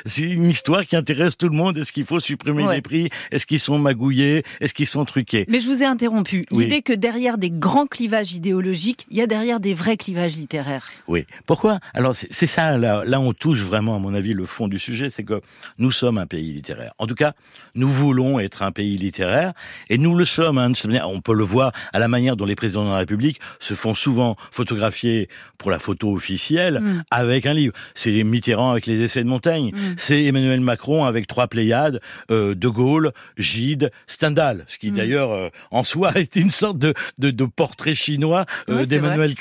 c'est 0.05 0.23
une 0.23 0.49
histoire 0.49 0.85
qui 0.85 0.95
intéresse 0.95 1.37
tout 1.37 1.47
le 1.49 1.55
monde. 1.55 1.77
Est-ce 1.77 1.91
qu'il 1.93 2.05
faut 2.05 2.19
supprimer 2.19 2.65
Ouais. 2.65 2.75
les 2.75 2.81
prix? 2.81 3.09
Est-ce 3.31 3.45
qu'ils 3.45 3.59
sont 3.59 3.79
magouillés? 3.79 4.43
Est-ce 4.59 4.73
qu'ils 4.73 4.87
sont 4.87 5.05
truqués? 5.05 5.45
Mais 5.47 5.59
je 5.61 5.67
vous 5.69 5.81
ai 5.81 5.85
interrompu. 5.85 6.45
Oui. 6.51 6.65
L'idée 6.65 6.81
que 6.81 6.93
derrière 6.93 7.37
des 7.37 7.51
grands 7.51 7.85
clivages 7.87 8.33
idéologiques, 8.33 9.05
il 9.11 9.17
y 9.17 9.21
a 9.21 9.27
derrière 9.27 9.59
des 9.59 9.73
vrais 9.73 9.97
clivages 9.97 10.35
littéraires. 10.35 10.87
Oui. 11.07 11.25
Pourquoi? 11.45 11.79
Alors, 11.93 12.15
c'est 12.15 12.47
ça, 12.47 12.77
là, 12.77 13.03
là, 13.05 13.19
on 13.19 13.33
touche 13.33 13.61
vraiment, 13.61 13.95
à 13.95 13.99
mon 13.99 14.13
avis, 14.13 14.33
le 14.33 14.45
fond 14.45 14.67
du 14.67 14.79
sujet, 14.79 15.09
c'est 15.09 15.23
que 15.23 15.41
nous 15.77 15.91
sommes 15.91 16.17
un 16.17 16.27
pays 16.27 16.51
littéraire. 16.53 16.93
En 16.97 17.07
tout 17.07 17.15
cas, 17.15 17.33
nous 17.75 17.89
voulons 17.89 18.39
être 18.39 18.63
un 18.63 18.71
pays 18.71 18.97
littéraire, 18.97 19.53
et 19.89 19.97
nous 19.97 20.15
le 20.15 20.25
sommes, 20.25 20.57
hein. 20.57 20.73
On 21.05 21.21
peut 21.21 21.33
le 21.33 21.43
voir 21.43 21.71
à 21.93 21.99
la 21.99 22.07
manière 22.07 22.35
dont 22.35 22.45
les 22.45 22.55
présidents 22.55 22.85
de 22.85 22.89
la 22.89 23.04
République 23.05 23.39
se 23.59 23.73
font 23.73 23.93
souvent 23.95 24.35
photographier 24.51 25.29
pour 25.57 25.71
la 25.71 25.79
photo 25.79 26.13
officielle 26.13 26.79
Mm. 26.81 27.03
avec 27.11 27.45
un 27.45 27.53
livre. 27.53 27.73
C'est 27.93 28.23
Mitterrand 28.23 28.71
avec 28.71 28.85
les 28.87 28.99
essais 29.01 29.23
de 29.23 29.27
Montaigne. 29.29 29.71
Mm. 29.73 29.93
C'est 29.97 30.23
Emmanuel 30.25 30.59
Macron 30.59 31.05
avec 31.05 31.27
trois 31.27 31.47
Pléiades, 31.47 32.01
euh, 32.31 32.55
De 32.55 32.67
Gaulle, 32.67 33.11
Gide, 33.37 33.91
Stendhal, 34.07 34.65
ce 34.67 34.77
qui 34.77 34.91
Mm. 34.91 34.95
d'ailleurs 34.95 35.31
euh, 35.31 35.49
en 35.71 35.83
soi 35.83 36.11
était 36.25 36.41
une 36.41 36.51
sorte 36.51 36.77
de, 36.77 36.93
de, 37.19 37.29
de 37.31 37.45
portrait 37.45 37.95
chinois 37.95 38.45
euh, 38.69 38.85
d'Emmanuel 38.85 39.33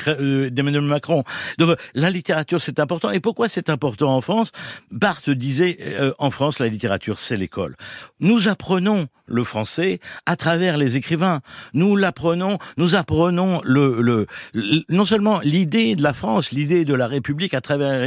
d'Emmanuel 0.52 0.82
Macron. 0.82 1.24
Donc 1.58 1.76
la 1.94 2.10
littérature 2.10 2.60
c'est 2.60 2.78
important. 2.78 3.10
Et 3.10 3.20
pourquoi 3.20 3.48
c'est 3.48 3.68
important 3.70 4.14
en 4.14 4.20
France? 4.20 4.52
Barthes 4.90 5.30
disait 5.30 5.78
en 6.18 6.30
France 6.30 6.58
la 6.58 6.68
littérature 6.68 7.18
c'est 7.18 7.36
l'école. 7.36 7.76
Nous 8.20 8.48
apprenons 8.48 9.08
le 9.26 9.42
français 9.44 10.00
à 10.26 10.36
travers 10.36 10.76
les 10.76 10.96
écrivains. 10.96 11.40
Nous 11.72 11.96
l'apprenons, 11.96 12.58
nous 12.76 12.94
apprenons 12.94 13.53
le, 13.64 14.00
le, 14.02 14.26
le- 14.52 14.82
non 14.88 15.04
seulement 15.04 15.40
l'idée 15.44 15.94
de 15.96 16.02
la 16.02 16.12
France, 16.12 16.50
l'idée 16.50 16.84
de 16.84 16.94
la 16.94 17.06
République 17.06 17.54
à 17.54 17.60
travers 17.60 18.06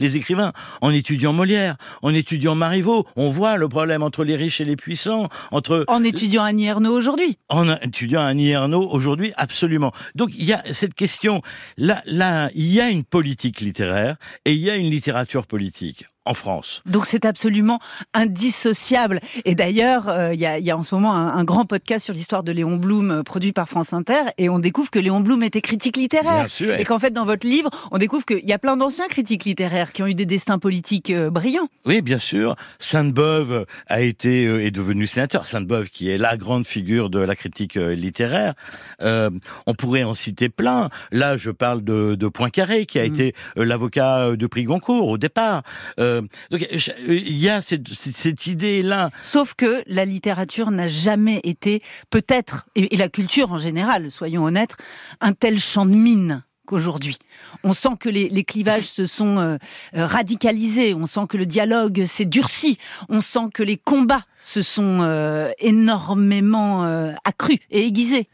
les 0.00 0.16
écrivains. 0.16 0.52
En 0.80 0.90
étudiant 0.90 1.32
Molière, 1.32 1.76
en 2.02 2.14
étudiant 2.14 2.54
Marivaux, 2.54 3.06
on 3.16 3.30
voit 3.30 3.56
le 3.56 3.68
problème 3.68 4.02
entre 4.02 4.24
les 4.24 4.36
riches 4.36 4.60
et 4.60 4.64
les 4.64 4.76
puissants, 4.76 5.28
entre 5.50 5.84
En 5.88 6.04
étudiant 6.04 6.42
Annie 6.44 6.66
Ernaux 6.66 6.92
aujourd'hui. 6.96 7.36
en 7.48 7.68
étudiant 7.76 8.22
Annie 8.24 8.50
Ernaux 8.50 8.88
aujourd'hui, 8.90 9.32
absolument. 9.36 9.92
Donc 10.14 10.30
il 10.34 10.44
y 10.44 10.52
a 10.52 10.62
cette 10.72 10.94
question. 10.94 11.42
Là, 11.76 12.02
là, 12.06 12.50
il 12.54 12.66
y 12.72 12.80
a 12.80 12.88
une 12.90 13.04
politique 13.04 13.60
littéraire 13.60 14.16
et 14.44 14.52
il 14.52 14.60
y 14.60 14.70
a 14.70 14.76
une 14.76 14.90
littérature 14.90 15.46
politique 15.46 16.06
en 16.26 16.34
France. 16.34 16.82
Donc 16.86 17.06
c'est 17.06 17.24
absolument 17.24 17.80
indissociable. 18.14 19.20
Et 19.44 19.54
d'ailleurs, 19.54 20.08
euh, 20.08 20.34
il 20.34 20.40
y, 20.40 20.46
a, 20.46 20.58
il 20.58 20.64
y 20.64 20.70
a 20.70 20.76
en 20.76 20.82
ce 20.82 20.94
moment 20.94 21.14
un, 21.14 21.28
un 21.28 21.44
grand 21.44 21.64
podcast 21.64 22.04
sur 22.04 22.14
l'histoire 22.14 22.42
de 22.42 22.52
Léon 22.52 22.76
Blum 22.76 23.10
euh, 23.10 23.22
produit 23.22 23.52
par 23.52 23.68
France 23.68 23.92
Inter, 23.92 24.20
et 24.38 24.48
on 24.48 24.58
découvre 24.58 24.90
que 24.90 24.98
Léon 24.98 25.20
Blum 25.20 25.42
était 25.42 25.60
critique 25.60 25.96
littéraire. 25.96 26.40
Bien 26.44 26.48
sûr. 26.48 26.74
Et 26.74 26.84
qu'en 26.84 26.98
fait, 26.98 27.10
dans 27.12 27.24
votre 27.24 27.46
livre, 27.46 27.70
on 27.90 27.98
découvre 27.98 28.24
qu'il 28.24 28.44
y 28.44 28.52
a 28.52 28.58
plein 28.58 28.76
d'anciens 28.76 29.06
critiques 29.08 29.44
littéraires 29.44 29.92
qui 29.92 30.02
ont 30.02 30.06
eu 30.06 30.14
des 30.14 30.26
destins 30.26 30.58
politiques 30.58 31.10
euh, 31.10 31.30
brillants. 31.30 31.68
Oui, 31.86 32.02
bien 32.02 32.18
sûr. 32.18 32.56
Sainte-Beuve 32.78 33.66
a 33.86 34.00
été 34.00 34.44
est 34.66 34.70
devenu 34.70 35.06
sénateur. 35.06 35.46
Sainte-Beuve, 35.46 35.88
qui 35.88 36.10
est 36.10 36.18
la 36.18 36.36
grande 36.36 36.66
figure 36.66 37.10
de 37.10 37.18
la 37.18 37.34
critique 37.36 37.74
littéraire. 37.76 38.54
On 39.00 39.74
pourrait 39.76 40.02
en 40.04 40.14
citer 40.14 40.48
plein. 40.48 40.90
Là, 41.12 41.36
je 41.36 41.50
parle 41.50 41.82
de, 41.84 42.14
de 42.14 42.28
Poincaré, 42.28 42.86
qui 42.86 42.98
a 42.98 43.02
Mm. 43.06 43.14
été 43.14 43.34
l'avocat 43.56 44.32
de 44.36 44.46
prix 44.46 44.64
Goncourt 44.64 45.08
au 45.08 45.18
départ. 45.18 45.62
Euh, 46.00 46.15
donc, 46.50 46.66
je- 46.72 46.90
il 47.08 47.38
y 47.38 47.48
a 47.48 47.60
cette, 47.60 48.46
idée-là. 48.46 49.10
Sauf 49.22 49.54
que 49.54 49.82
la 49.86 50.04
littérature 50.04 50.70
n'a 50.70 50.88
jamais 50.88 51.40
été, 51.44 51.82
peut-être, 52.10 52.66
et, 52.74 52.94
et 52.94 52.96
la 52.96 53.08
culture 53.08 53.52
en 53.52 53.58
général, 53.58 54.10
soyons 54.10 54.44
honnêtes, 54.44 54.76
un 55.20 55.32
tel 55.32 55.58
champ 55.60 55.86
de 55.86 55.94
mine 55.94 56.42
qu'aujourd'hui. 56.66 57.16
On 57.62 57.72
sent 57.72 57.90
que 58.00 58.08
les, 58.08 58.28
les 58.28 58.42
clivages 58.42 58.84
se 58.88 59.06
sont 59.06 59.38
euh, 59.38 59.56
euh, 59.96 60.04
radicalisés, 60.06 60.94
on 60.94 61.06
sent 61.06 61.26
que 61.28 61.36
le 61.36 61.46
dialogue 61.46 62.04
s'est 62.06 62.24
durci, 62.24 62.76
on 63.08 63.20
sent 63.20 63.50
que 63.54 63.62
les 63.62 63.76
combats 63.76 64.24
se 64.40 64.62
sont 64.62 64.98
euh, 65.02 65.50
énormément 65.60 66.84
euh, 66.84 67.12
accrus 67.24 67.58
et 67.70 67.86
aiguisés. 67.86 68.28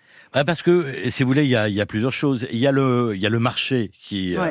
Parce 0.47 0.63
que, 0.63 1.11
si 1.11 1.23
vous 1.23 1.27
voulez, 1.27 1.45
il 1.45 1.51
y 1.51 1.57
a, 1.57 1.69
il 1.69 1.75
y 1.75 1.81
a 1.83 1.85
plusieurs 1.87 2.13
choses. 2.13 2.47
Il 2.51 2.57
y 2.57 2.67
a 2.67 2.73
le, 2.73 3.13
il 3.15 3.21
y 3.21 3.27
a 3.27 3.29
le 3.29 3.39
marché 3.39 3.91
qui, 4.03 4.35
Ouais. 4.39 4.51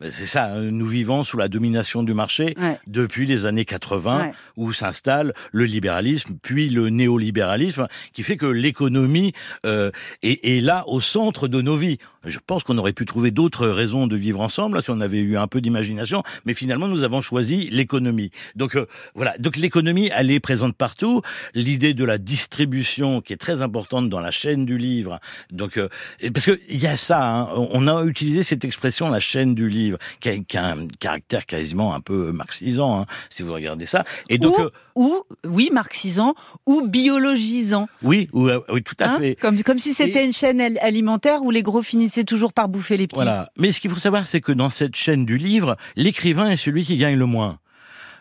Ben, 0.00 0.10
C'est 0.12 0.26
ça, 0.26 0.52
hein, 0.54 0.60
nous 0.70 0.86
vivons 0.86 1.24
sous 1.24 1.36
la 1.36 1.48
domination 1.48 2.02
du 2.02 2.14
marché 2.14 2.54
Ouais. 2.58 2.78
depuis 2.86 3.26
les 3.26 3.46
années 3.46 3.64
80, 3.64 4.18
Ouais. 4.26 4.32
où 4.56 4.72
s'installe 4.72 5.34
le 5.52 5.64
libéralisme, 5.64 6.36
puis 6.42 6.68
le 6.70 6.88
néolibéralisme, 6.88 7.88
qui 8.12 8.22
fait 8.22 8.36
que 8.36 8.46
l'économie 8.46 9.32
euh, 9.66 9.90
est, 10.22 10.44
est 10.56 10.60
là 10.60 10.84
au 10.86 11.00
centre 11.00 11.48
de 11.48 11.60
nos 11.62 11.76
vies. 11.76 11.98
Je 12.24 12.38
pense 12.44 12.62
qu'on 12.64 12.78
aurait 12.78 12.92
pu 12.92 13.04
trouver 13.06 13.30
d'autres 13.30 13.66
raisons 13.68 14.06
de 14.06 14.16
vivre 14.16 14.40
ensemble 14.40 14.76
là, 14.76 14.82
si 14.82 14.90
on 14.90 15.00
avait 15.00 15.20
eu 15.20 15.36
un 15.36 15.46
peu 15.46 15.60
d'imagination, 15.60 16.22
mais 16.44 16.52
finalement 16.54 16.88
nous 16.88 17.02
avons 17.02 17.20
choisi 17.20 17.68
l'économie. 17.70 18.30
Donc 18.54 18.76
euh, 18.76 18.86
voilà, 19.14 19.36
donc 19.38 19.56
l'économie 19.56 20.10
elle 20.14 20.30
est 20.30 20.40
présente 20.40 20.76
partout. 20.76 21.22
L'idée 21.54 21.94
de 21.94 22.04
la 22.04 22.18
distribution 22.18 23.20
qui 23.20 23.32
est 23.32 23.36
très 23.36 23.62
importante 23.62 24.08
dans 24.10 24.20
la 24.20 24.30
chaîne 24.30 24.64
du 24.66 24.78
livre. 24.78 25.20
Donc 25.50 25.76
euh, 25.78 25.88
parce 26.34 26.44
que 26.46 26.60
il 26.68 26.80
y 26.82 26.86
a 26.86 26.96
ça, 26.96 27.24
hein, 27.24 27.48
on 27.54 27.86
a 27.86 28.04
utilisé 28.04 28.42
cette 28.42 28.64
expression 28.64 29.08
la 29.08 29.20
chaîne 29.20 29.54
du 29.54 29.68
livre 29.68 29.87
qui 30.20 30.28
a, 30.28 30.38
qui 30.38 30.56
a 30.56 30.66
un 30.66 30.88
caractère 30.98 31.46
quasiment 31.46 31.94
un 31.94 32.00
peu 32.00 32.32
marxisant, 32.32 33.00
hein, 33.00 33.06
si 33.30 33.42
vous 33.42 33.52
regardez 33.52 33.86
ça. 33.86 34.04
Et 34.28 34.38
donc 34.38 34.58
ou, 34.58 34.62
euh, 34.62 34.70
ou, 34.96 35.22
oui, 35.44 35.70
marxisant, 35.72 36.34
ou 36.66 36.82
biologisant. 36.86 37.88
oui, 38.02 38.28
oui, 38.32 38.52
oui, 38.68 38.82
tout 38.82 38.96
à 39.00 39.10
hein, 39.10 39.18
fait. 39.18 39.34
comme, 39.36 39.62
comme 39.62 39.78
si 39.78 39.94
c'était 39.94 40.24
une 40.24 40.32
chaîne 40.32 40.60
al- 40.60 40.78
alimentaire 40.80 41.42
où 41.42 41.50
les 41.50 41.62
gros 41.62 41.82
finissaient 41.82 42.24
toujours 42.24 42.52
par 42.52 42.68
bouffer 42.68 42.96
les 42.96 43.06
petits. 43.06 43.16
Voilà. 43.16 43.48
Mais 43.56 43.72
ce 43.72 43.80
qu'il 43.80 43.90
faut 43.90 43.98
savoir, 43.98 44.26
c'est 44.26 44.40
que 44.40 44.52
dans 44.52 44.70
cette 44.70 44.96
chaîne 44.96 45.24
du 45.24 45.36
livre, 45.36 45.76
l'écrivain 45.96 46.50
est 46.50 46.56
celui 46.56 46.84
qui 46.84 46.96
gagne 46.96 47.16
le 47.16 47.26
moins. 47.26 47.58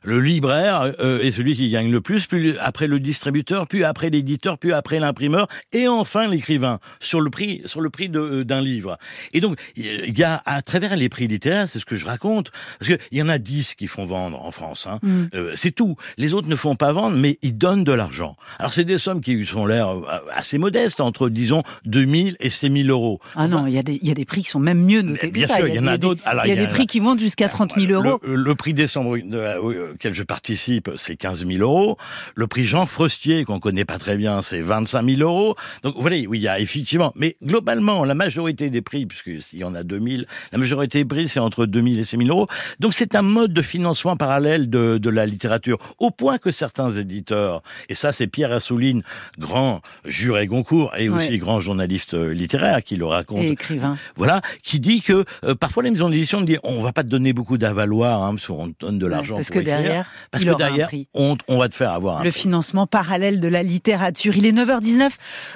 Le 0.04 0.20
libraire 0.20 0.94
euh, 1.00 1.20
est 1.22 1.32
celui 1.32 1.56
qui 1.56 1.70
gagne 1.70 1.92
le 1.92 2.02
plus, 2.02 2.26
puis 2.28 2.56
après 2.60 2.88
le 2.88 3.00
distributeur, 3.00 3.68
puis 3.68 3.84
après 3.84 4.10
l'éditeur, 4.10 4.58
puis 4.58 4.74
après 4.74 5.00
l'imprimeur, 5.00 5.48
et 5.74 5.88
enfin 5.88 6.28
l'écrivain 6.28 6.80
sur 7.00 7.22
le 7.22 7.30
prix, 7.30 7.62
sur 7.66 7.82
le 7.82 7.90
prix 7.90 8.10
de- 8.10 8.20
euh, 8.20 8.44
d'un 8.46 8.62
livre. 8.62 8.98
Et 9.34 9.40
donc 9.42 9.58
il 9.76 10.18
y 10.18 10.24
a 10.24 10.42
à 10.46 10.62
travers 10.62 10.96
les 10.96 11.10
prix 11.10 11.28
littéraires, 11.28 11.68
c'est 11.68 11.80
ce 11.80 11.86
que 11.86 11.96
je 11.96 12.06
raconte, 12.06 12.52
parce 12.80 12.90
que 12.92 12.98
il 13.12 13.18
y 13.20 13.22
en 13.22 13.30
a 13.30 13.38
dix 13.38 13.76
qui 13.76 13.88
font 13.88 14.06
vendre 14.06 14.42
en 14.44 14.52
France. 14.52 14.88
Hein. 14.90 15.00
Mm. 15.02 15.24
Euh, 15.34 15.52
c'est 15.56 15.72
tout. 15.72 15.96
Les 16.18 16.34
autres 16.34 16.48
ne 16.48 16.56
font 16.56 16.76
pas 16.76 16.92
vendre, 16.92 17.18
mais 17.18 17.38
ils 17.42 17.58
donnent 17.58 17.84
de 17.84 17.92
l'argent. 17.92 18.36
Alors 18.60 18.74
c'est 18.74 18.86
des 18.86 18.98
sommes 18.98 19.22
qui 19.22 19.46
sont 19.46 19.66
l'air 19.66 19.90
euh, 19.90 20.02
assez 20.32 20.58
modestes, 20.58 21.02
entre 21.02 21.30
disons 21.30 21.64
2000 21.86 22.38
et 22.40 22.50
6000 22.50 22.90
euros. 22.90 23.20
Ah 23.36 23.48
non, 23.48 23.66
il 23.68 23.74
y, 23.74 23.78
a 23.80 23.84
des- 23.84 24.00
il 24.02 24.08
y 24.08 24.12
a 24.12 24.16
des 24.16 24.26
prix 24.26 24.44
qui 24.44 24.50
sont 24.50 24.60
même 24.60 24.84
mieux 24.84 25.02
notés 25.02 25.30
que 25.30 25.34
Bien 25.34 25.48
ça. 25.48 25.58
sûr, 25.58 25.68
il 25.68 25.76
y 25.76 25.80
en 25.80 25.88
a 25.88 25.98
d'autres. 25.98 26.22
Il 26.46 26.50
y 26.50 26.54
a 26.54 26.56
des 26.56 26.68
prix 26.68 26.86
qui 26.88 27.02
montent 27.02 27.20
jusqu'à 27.20 27.50
30 27.50 27.74
000 27.80 27.92
euros. 27.92 28.20
Le, 28.24 28.36
le 28.36 28.56
prix 28.56 28.74
décembre 28.74 29.18
euh, 29.18 29.87
auquel 29.94 30.14
je 30.14 30.24
participe, 30.24 30.90
c'est 30.98 31.16
15 31.16 31.46
000 31.46 31.60
euros. 31.62 31.98
Le 32.36 32.48
prix 32.48 32.66
Jean 32.66 32.86
Frostier, 32.86 33.44
qu'on 33.46 33.60
connaît 33.60 33.86
pas 33.86 33.98
très 33.98 34.18
bien, 34.18 34.42
c'est 34.42 34.62
25 34.62 35.04
000 35.06 35.22
euros. 35.22 35.56
Donc, 35.84 35.96
vous 35.96 36.02
voyez, 36.02 36.28
oui, 36.28 36.40
il 36.40 36.42
y 36.44 36.48
a 36.48 36.60
effectivement, 36.60 37.12
mais 37.16 37.36
globalement, 37.44 38.04
la 38.04 38.16
majorité 38.16 38.70
des 38.70 38.82
prix, 38.82 39.06
puisque 39.06 39.42
s'il 39.42 39.60
y 39.60 39.64
en 39.64 39.76
a 39.76 39.84
2000, 39.84 40.26
la 40.52 40.58
majorité 40.58 41.00
des 41.00 41.06
prix, 41.06 41.30
c'est 41.30 41.40
entre 41.40 41.66
2000 41.66 42.00
et 42.00 42.04
6 42.04 42.18
000 42.18 42.30
euros. 42.30 42.48
Donc, 42.80 42.94
c'est 42.94 43.16
un 43.16 43.22
mode 43.22 43.54
de 43.54 43.62
financement 43.62 44.18
parallèle 44.18 44.70
de, 44.70 44.98
de 44.98 45.10
la 45.10 45.26
littérature, 45.26 45.78
au 46.00 46.12
point 46.12 46.38
que 46.38 46.52
certains 46.52 46.92
éditeurs, 46.92 47.62
et 47.90 47.96
ça, 47.96 48.12
c'est 48.12 48.28
Pierre 48.28 48.52
Assouline, 48.52 49.04
grand 49.38 49.82
juré 50.06 50.48
Goncourt, 50.48 50.94
et 50.98 51.10
aussi 51.10 51.30
Ouais. 51.30 51.38
grand 51.40 51.60
journaliste 51.60 52.14
euh, 52.14 52.34
littéraire, 52.34 52.84
qui 52.84 52.96
le 52.96 53.06
raconte 53.06 53.44
Et 53.44 53.50
écrivain. 53.52 53.98
voilà, 54.16 54.42
qui 54.64 54.80
dit 54.80 55.02
que 55.02 55.26
euh, 55.44 55.56
parfois 55.56 55.84
les 55.84 55.90
maisons 55.90 56.10
d'édition 56.10 56.42
disent 56.42 56.60
on 56.64 56.82
va 56.82 56.92
pas 56.94 57.04
te 57.04 57.10
donner 57.10 57.34
beaucoup 57.34 57.58
d'avaloir, 57.58 58.24
hein, 58.24 58.36
parce 58.36 58.48
qu'on 58.48 58.70
te 58.72 58.86
donne 58.86 58.98
de 59.00 59.08
l'argent 59.08 59.36
parce 59.36 59.48
pour 59.48 59.56
que 59.56 59.60
écrire. 59.62 59.77
Derrière, 59.82 60.10
parce 60.32 60.44
il 60.44 60.48
que 60.48 60.54
aura 60.54 60.64
un 60.64 60.68
derrière 60.68 60.88
prix. 60.88 61.08
on, 61.14 61.38
on 61.48 61.58
va 61.58 61.70
te 61.70 61.76
faire 61.76 61.92
avoir 61.92 62.20
un 62.20 62.24
Le 62.24 62.30
prix. 62.32 62.42
financement 62.42 62.88
parallèle 62.88 63.40
de 63.40 63.48
la 63.48 63.64
littérature. 63.64 64.36
Il 64.38 64.46
est 64.46 64.52
9h19. 64.52 65.10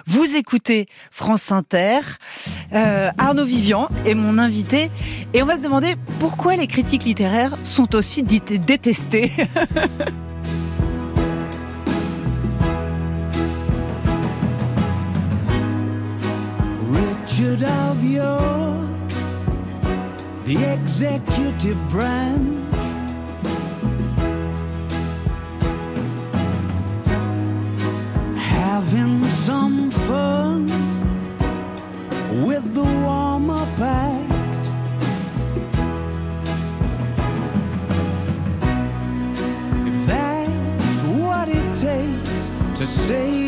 Vous 0.07 0.35
écoutez 0.35 0.87
France 1.11 1.51
Inter. 1.51 1.99
Euh, 2.73 3.11
Arnaud 3.17 3.45
Vivian 3.45 3.89
est 4.05 4.15
mon 4.15 4.37
invité. 4.37 4.89
Et 5.33 5.41
on 5.41 5.45
va 5.45 5.57
se 5.57 5.63
demander 5.63 5.95
pourquoi 6.19 6.55
les 6.55 6.67
critiques 6.67 7.03
littéraires 7.05 7.53
sont 7.63 7.95
aussi 7.95 8.23
dites 8.23 8.53
détestées. 8.65 9.31
Richard 16.89 17.63
of 17.91 18.03
York, 18.03 18.89
the 20.45 20.57
executive 20.63 21.77
branch. 21.89 22.70
Having 28.75 29.27
some 29.27 29.91
fun 29.91 30.65
with 32.45 32.73
the 32.73 32.85
warm 33.05 33.49
up 33.49 33.67
act. 33.79 34.65
If 39.89 40.05
that's 40.07 41.01
what 41.19 41.49
it 41.49 41.67
takes 41.73 42.49
to 42.79 42.85
say 42.85 43.40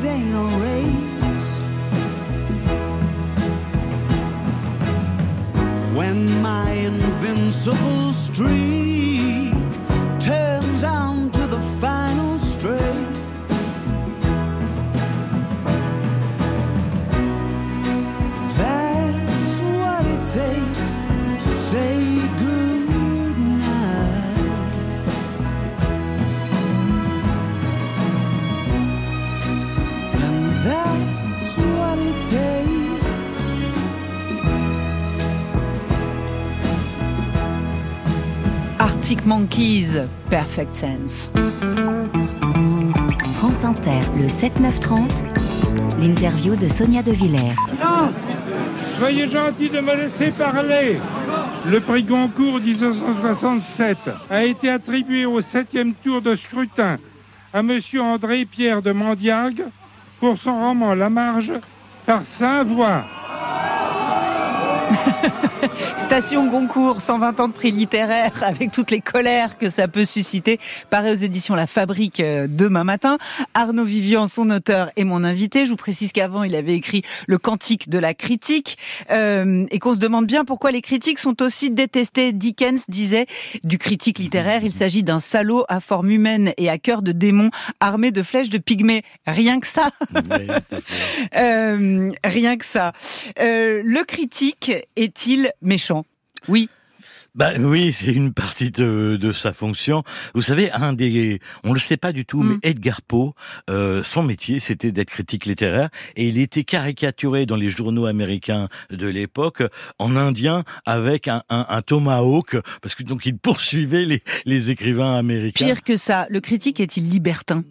it 0.00 0.06
ain't 0.06 0.34
a 0.34 0.46
race. 0.64 1.50
When 5.94 6.18
my 6.42 6.70
invincible 6.70 8.12
streak 8.12 8.69
Arctic 39.10 39.26
Monkeys, 39.26 40.06
Perfect 40.30 40.72
Sense. 40.72 41.32
France 43.34 43.64
Inter, 43.64 44.02
le 44.16 44.28
7-9-30, 44.28 45.24
l'interview 45.98 46.54
de 46.54 46.68
Sonia 46.68 47.02
De 47.02 47.10
Villers. 47.10 47.56
Non 47.80 48.12
Soyez 49.00 49.26
gentil 49.26 49.68
de 49.68 49.80
me 49.80 49.96
laisser 49.96 50.30
parler. 50.30 51.00
Le 51.68 51.80
prix 51.80 52.04
Goncourt 52.04 52.60
1967 52.60 53.98
a 54.30 54.44
été 54.44 54.70
attribué 54.70 55.26
au 55.26 55.40
septième 55.40 55.94
tour 55.94 56.22
de 56.22 56.36
scrutin 56.36 56.98
à 57.52 57.64
Monsieur 57.64 58.02
André 58.02 58.44
Pierre 58.44 58.80
de 58.80 58.92
Mandiargue 58.92 59.64
pour 60.20 60.38
son 60.38 60.56
roman 60.56 60.94
La 60.94 61.10
Marge 61.10 61.54
par 62.06 62.22
Saint-Voix. 62.24 63.02
Station 65.96 66.48
Goncourt, 66.48 67.00
120 67.00 67.40
ans 67.40 67.48
de 67.48 67.52
prix 67.52 67.70
littéraire, 67.70 68.32
avec 68.42 68.70
toutes 68.70 68.90
les 68.90 69.00
colères 69.00 69.58
que 69.58 69.70
ça 69.70 69.88
peut 69.88 70.04
susciter, 70.04 70.58
paraît 70.90 71.12
aux 71.12 71.16
éditions 71.16 71.54
La 71.54 71.66
Fabrique 71.66 72.20
euh, 72.20 72.46
demain 72.48 72.84
matin. 72.84 73.18
Arnaud 73.54 73.84
Vivian, 73.84 74.26
son 74.26 74.50
auteur, 74.50 74.90
est 74.96 75.04
mon 75.04 75.24
invité. 75.24 75.64
Je 75.64 75.70
vous 75.70 75.76
précise 75.76 76.12
qu'avant, 76.12 76.42
il 76.42 76.54
avait 76.54 76.74
écrit 76.74 77.02
Le 77.26 77.38
Cantique 77.38 77.88
de 77.88 77.98
la 77.98 78.14
critique, 78.14 78.78
euh, 79.10 79.66
et 79.70 79.78
qu'on 79.78 79.94
se 79.94 80.00
demande 80.00 80.26
bien 80.26 80.44
pourquoi 80.44 80.70
les 80.70 80.82
critiques 80.82 81.18
sont 81.18 81.42
aussi 81.42 81.70
détestés. 81.70 82.32
Dickens 82.32 82.84
disait 82.88 83.26
du 83.64 83.78
critique 83.78 84.18
littéraire, 84.18 84.64
il 84.64 84.72
s'agit 84.72 85.02
d'un 85.02 85.20
salaud 85.20 85.64
à 85.68 85.80
forme 85.80 86.10
humaine 86.10 86.52
et 86.56 86.68
à 86.68 86.78
cœur 86.78 87.02
de 87.02 87.12
démon, 87.12 87.50
armé 87.80 88.10
de 88.10 88.22
flèches 88.22 88.50
de 88.50 88.58
pygmée. 88.58 89.02
Rien 89.26 89.60
que 89.60 89.66
ça. 89.66 89.90
Oui. 90.14 90.46
Euh, 91.36 92.10
rien 92.24 92.56
que 92.56 92.64
ça. 92.64 92.92
Euh, 93.40 93.82
le 93.84 94.04
critique 94.04 94.72
est-il 94.96 95.49
méchant 95.62 96.04
Oui. 96.48 96.68
Bah 97.36 97.52
oui, 97.60 97.92
c'est 97.92 98.12
une 98.12 98.32
partie 98.32 98.72
de, 98.72 99.16
de 99.18 99.30
sa 99.30 99.52
fonction. 99.52 100.02
Vous 100.34 100.42
savez, 100.42 100.68
un 100.72 100.92
des, 100.92 101.38
on 101.62 101.72
le 101.72 101.78
sait 101.78 101.96
pas 101.96 102.10
du 102.12 102.26
tout, 102.26 102.42
Mm. 102.42 102.48
mais 102.48 102.68
Edgar 102.70 103.02
Poe, 103.02 103.34
euh, 103.70 104.02
son 104.02 104.24
métier, 104.24 104.58
c'était 104.58 104.90
d'être 104.90 105.10
critique 105.10 105.46
littéraire, 105.46 105.90
et 106.16 106.26
il 106.26 106.38
était 106.38 106.64
caricaturé 106.64 107.46
dans 107.46 107.54
les 107.54 107.68
journaux 107.70 108.06
américains 108.06 108.68
de 108.90 109.06
l'époque 109.06 109.62
en 110.00 110.16
indien 110.16 110.64
avec 110.86 111.28
un, 111.28 111.44
un, 111.50 111.66
un 111.68 111.82
tomahawk, 111.82 112.56
parce 112.82 112.96
que 112.96 113.04
donc 113.04 113.24
il 113.26 113.38
poursuivait 113.38 114.06
les, 114.06 114.22
les 114.44 114.70
écrivains 114.70 115.14
américains. 115.14 115.66
Pire 115.66 115.84
que 115.84 115.96
ça, 115.96 116.26
le 116.30 116.40
critique 116.40 116.80
est-il 116.80 117.08
libertin? 117.08 117.62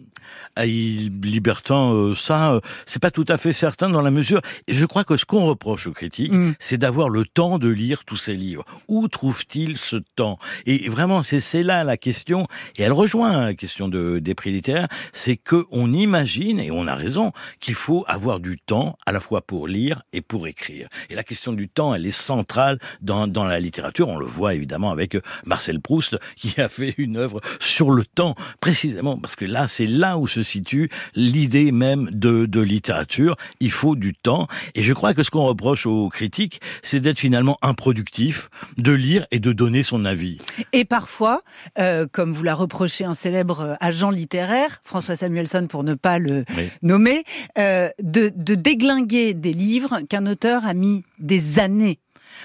Ah, 0.56 0.66
il, 0.66 1.20
Libertin, 1.22 1.92
euh, 1.92 2.14
ça, 2.14 2.52
euh, 2.52 2.60
c'est 2.86 3.00
pas 3.00 3.10
tout 3.10 3.26
à 3.28 3.36
fait 3.36 3.52
certain 3.52 3.88
dans 3.88 4.02
la 4.02 4.10
mesure. 4.10 4.40
Et 4.66 4.74
je 4.74 4.86
crois 4.86 5.04
que 5.04 5.16
ce 5.16 5.24
qu'on 5.24 5.44
reproche 5.46 5.86
aux 5.86 5.92
critiques, 5.92 6.32
Mm. 6.32 6.54
c'est 6.58 6.78
d'avoir 6.78 7.08
le 7.08 7.24
temps 7.24 7.58
de 7.58 7.68
lire 7.68 8.04
tous 8.04 8.16
ces 8.16 8.34
livres. 8.34 8.64
Où 8.88 9.08
trouve-t-il 9.08 9.76
ce 9.78 9.96
temps? 10.16 10.38
Et 10.66 10.88
vraiment, 10.88 11.22
c'est 11.22 11.40
c'est 11.40 11.62
là 11.62 11.84
la 11.84 11.96
question. 11.96 12.46
Et 12.76 12.82
elle 12.82 12.92
rejoint 12.92 13.46
la 13.46 13.54
question 13.54 13.88
de, 13.88 14.18
des 14.18 14.34
prix 14.34 14.52
littéraires, 14.52 14.88
c'est 15.12 15.36
que 15.36 15.66
on 15.70 15.92
imagine 15.92 16.60
et 16.60 16.70
on 16.70 16.86
a 16.86 16.94
raison 16.94 17.32
qu'il 17.60 17.74
faut 17.74 18.04
avoir 18.08 18.40
du 18.40 18.58
temps 18.58 18.96
à 19.06 19.12
la 19.12 19.20
fois 19.20 19.40
pour 19.42 19.68
lire 19.68 20.02
et 20.12 20.20
pour 20.20 20.46
écrire. 20.46 20.88
Et 21.08 21.14
la 21.14 21.22
question 21.22 21.52
du 21.52 21.68
temps, 21.68 21.94
elle 21.94 22.06
est 22.06 22.10
centrale 22.12 22.78
dans, 23.00 23.26
dans 23.26 23.44
la 23.44 23.60
littérature. 23.60 24.08
On 24.08 24.18
le 24.18 24.26
voit 24.26 24.54
évidemment 24.54 24.90
avec 24.90 25.16
Marcel 25.44 25.80
Proust 25.80 26.16
qui 26.36 26.60
a 26.60 26.68
fait 26.68 26.94
une 26.98 27.16
œuvre 27.16 27.40
sur 27.58 27.90
le 27.90 28.04
temps 28.04 28.34
précisément 28.60 29.18
parce 29.18 29.36
que 29.36 29.44
là, 29.44 29.68
c'est 29.68 29.86
là 29.86 30.18
où 30.18 30.19
se 30.26 30.42
situe 30.42 30.90
l'idée 31.14 31.72
même 31.72 32.08
de, 32.12 32.46
de 32.46 32.60
littérature. 32.60 33.36
Il 33.60 33.70
faut 33.70 33.96
du 33.96 34.14
temps. 34.14 34.46
Et 34.74 34.82
je 34.82 34.92
crois 34.92 35.14
que 35.14 35.22
ce 35.22 35.30
qu'on 35.30 35.44
reproche 35.44 35.86
aux 35.86 36.08
critiques, 36.08 36.60
c'est 36.82 37.00
d'être 37.00 37.18
finalement 37.18 37.58
improductif, 37.62 38.50
de 38.78 38.92
lire 38.92 39.26
et 39.30 39.38
de 39.38 39.52
donner 39.52 39.82
son 39.82 40.04
avis. 40.04 40.38
Et 40.72 40.84
parfois, 40.84 41.42
euh, 41.78 42.06
comme 42.10 42.32
vous 42.32 42.42
l'a 42.42 42.54
reproché 42.54 43.04
un 43.04 43.14
célèbre 43.14 43.60
euh, 43.60 43.74
agent 43.80 44.10
littéraire, 44.10 44.80
François 44.84 45.16
Samuelson 45.16 45.66
pour 45.68 45.84
ne 45.84 45.94
pas 45.94 46.18
le 46.18 46.44
Oui. 46.56 46.68
nommer, 46.82 47.24
euh, 47.58 47.88
de, 48.02 48.30
de 48.34 48.54
déglinguer 48.54 49.34
des 49.34 49.52
livres 49.52 50.00
qu'un 50.08 50.26
auteur 50.26 50.64
a 50.64 50.74
mis 50.74 51.04
des 51.18 51.58
années 51.58 51.98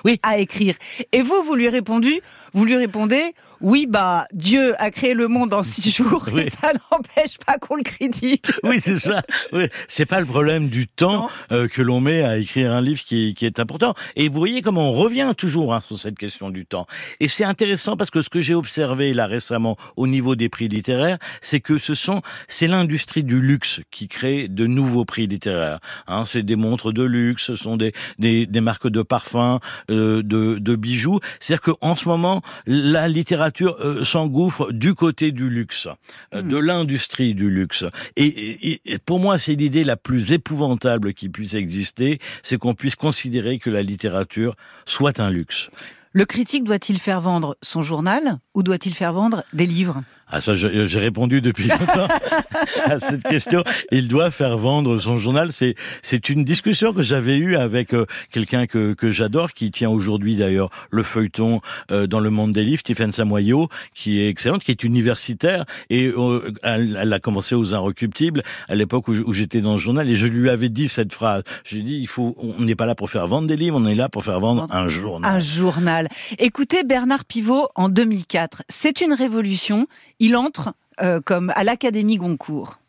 Oui. 0.04 0.20
à 0.24 0.38
écrire. 0.38 0.76
Et 1.12 1.22
vous, 1.22 1.42
vous 1.46 1.56
lui 1.56 1.70
répondu, 1.70 2.14
vous 2.54 2.66
lui 2.66 2.76
répondez, 2.76 3.22
oui, 3.66 3.88
bah 3.90 4.28
Dieu 4.32 4.76
a 4.80 4.92
créé 4.92 5.16
le 5.16 5.28
monde 5.28 5.52
en 5.52 5.64
six 5.64 5.90
jours, 5.98 6.30
Oui. 6.32 6.42
et 6.44 6.50
ça 6.52 6.72
n'empêche 6.92 7.40
pas 7.44 7.58
qu'on 7.58 7.76
le 7.76 7.82
critique. 7.84 8.46
Oui, 8.64 8.78
c'est 8.80 9.00
ça. 9.00 9.24
Oui. 9.54 9.66
C'est 9.88 10.06
pas 10.06 10.20
le 10.20 10.26
problème 10.28 10.70
du 10.70 10.88
temps 10.88 11.30
euh, 11.52 11.68
que 11.68 11.82
l'on 11.82 12.00
met 12.00 12.22
à 12.24 12.38
écrire 12.38 12.72
un 12.72 12.82
livre 12.82 13.02
qui, 13.04 13.34
qui 13.34 13.46
est 13.48 13.60
important. 13.60 13.96
Et 14.16 14.30
vous 14.30 14.38
voyez 14.38 14.62
comment 14.62 14.90
on 14.92 14.94
revient 14.94 15.34
toujours 15.36 15.74
hein, 15.74 15.82
sur 15.86 15.98
cette 15.98 16.18
question 16.18 16.52
du 16.52 16.66
temps. 16.68 16.86
Et 17.20 17.28
c'est 17.28 17.44
intéressant 17.44 17.98
parce 17.98 18.12
que 18.12 18.22
ce 18.22 18.30
que 18.30 18.40
j'ai 18.40 18.54
observé 18.54 19.14
là 19.16 19.26
récemment 19.26 19.78
au 19.96 20.06
niveau 20.06 20.36
des 20.36 20.48
prix 20.50 20.68
littéraires, 20.68 21.18
c'est 21.42 21.60
que 21.60 21.80
ce 21.80 21.96
sont 21.96 22.22
c'est 22.48 22.68
l'industrie 22.68 23.24
du 23.24 23.42
luxe 23.42 23.82
qui 23.90 24.08
crée 24.08 24.48
de 24.48 24.68
nouveaux 24.68 25.06
prix 25.06 25.26
littéraires. 25.26 25.80
Hein, 26.08 26.26
c'est 26.28 26.44
des 26.44 26.56
montres 26.56 26.94
de 26.94 27.04
luxe, 27.04 27.46
ce 27.46 27.56
sont 27.56 27.78
des 27.78 27.94
des, 28.20 28.46
des 28.46 28.62
marques 28.62 28.90
de 28.90 29.02
parfums, 29.02 29.60
euh, 29.90 30.22
de, 30.22 30.60
de 30.60 30.76
bijoux. 30.76 31.20
C'est-à-dire 31.40 31.74
qu'en 31.74 31.96
ce 31.96 32.08
moment, 32.08 32.42
la 32.68 33.08
littérature 33.08 33.55
euh, 33.64 34.04
s'engouffre 34.04 34.72
du 34.74 34.94
côté 34.94 35.32
du 35.32 35.50
luxe, 35.50 35.88
euh, 36.34 36.42
de 36.42 36.58
l'industrie 36.58 37.34
du 37.34 37.50
luxe. 37.50 37.86
Et, 38.18 38.26
et- 38.26 38.82
et 38.86 38.98
pour 38.98 39.20
moi, 39.20 39.38
c'est 39.38 39.56
l'idée 39.56 39.84
la 39.84 39.96
plus 39.98 40.32
épouvantable 40.34 41.14
qui 41.14 41.30
puisse 41.30 41.54
exister, 41.54 42.20
c'est 42.44 42.58
qu'on 42.58 42.74
puisse 42.76 42.96
considérer 42.96 43.58
que 43.60 43.70
la 43.70 43.82
littérature 43.82 44.56
soit 44.86 45.20
un 45.20 45.30
luxe. 45.30 45.70
Le 46.12 46.26
critique 46.26 46.64
doit-il 46.64 46.98
faire 47.00 47.20
vendre 47.20 47.58
son 47.62 47.82
journal 47.82 48.40
ou 48.54 48.64
doit-il 48.64 48.94
faire 48.94 49.12
vendre 49.12 49.44
des 49.52 49.66
livres? 49.66 50.02
Ah 50.28 50.42
ça, 50.42 50.56
j'ai 50.56 51.00
répondu 51.00 51.40
depuis 51.40 51.68
longtemps 51.68 52.08
à 52.86 53.00
cette 53.00 53.24
question. 53.24 53.64
Il 53.92 54.08
doit 54.08 54.32
faire 54.32 54.58
vendre 54.58 54.98
son 54.98 55.20
journal. 55.20 55.54
C'est 55.54 55.76
c'est 56.02 56.30
une 56.30 56.44
discussion 56.44 56.94
que 56.94 57.04
j'avais 57.04 57.38
eue 57.38 57.56
avec 57.56 57.94
euh, 57.94 58.08
quelqu'un 58.32 58.66
que 58.66 58.94
que 58.94 59.12
j'adore, 59.12 59.54
qui 59.54 59.70
tient 59.70 59.90
aujourd'hui 59.90 60.36
d'ailleurs 60.36 60.72
le 60.90 61.04
feuilleton 61.04 61.62
euh, 61.92 62.08
dans 62.08 62.20
le 62.20 62.32
monde 62.32 62.54
des 62.54 62.64
livres, 62.64 62.80
Stéphane 62.80 63.12
Samoyau, 63.12 63.70
qui 63.94 64.20
est 64.20 64.28
excellente, 64.28 64.64
qui 64.64 64.72
est 64.72 64.84
universitaire 64.84 65.66
et 65.92 66.08
euh, 66.08 66.52
elle, 66.64 66.98
elle 67.00 67.14
a 67.14 67.20
commencé 67.20 67.54
aux 67.54 67.76
Inrecuptibles 67.76 68.42
à 68.68 68.74
l'époque 68.74 69.08
où, 69.08 69.34
j'étais 69.34 69.62
dans 69.62 69.74
le 69.74 69.80
journal 69.80 70.10
et 70.10 70.16
je 70.16 70.26
lui 70.26 70.50
avais 70.50 70.70
dit 70.70 70.88
cette 70.88 71.14
phrase. 71.14 71.44
Je 71.64 71.76
lui 71.76 71.82
ai 71.82 71.84
dit 71.86 71.98
il 71.98 72.08
faut, 72.08 72.36
on 72.40 72.64
n'est 72.64 72.76
pas 72.76 72.88
là 72.88 72.96
pour 72.96 73.12
faire 73.12 73.28
vendre 73.28 73.48
des 73.48 73.58
livres, 73.58 73.78
on 73.80 73.86
est 73.86 73.96
là 73.96 74.10
pour 74.10 74.24
faire 74.24 74.40
vendre 74.40 74.66
un 74.72 74.88
journal. 74.88 75.36
Un 75.36 75.40
journal. 75.40 76.08
Écoutez 76.40 76.84
Bernard 76.84 77.26
Pivot 77.26 77.68
en 77.76 77.90
2004. 77.90 78.64
C'est 78.70 79.02
une 79.02 79.14
révolution. 79.14 79.88
Il 80.20 80.36
entre 80.36 80.74
euh, 81.02 81.20
comme 81.20 81.52
à 81.56 81.64
l'Académie 81.64 82.18
Goncourt. 82.18 82.80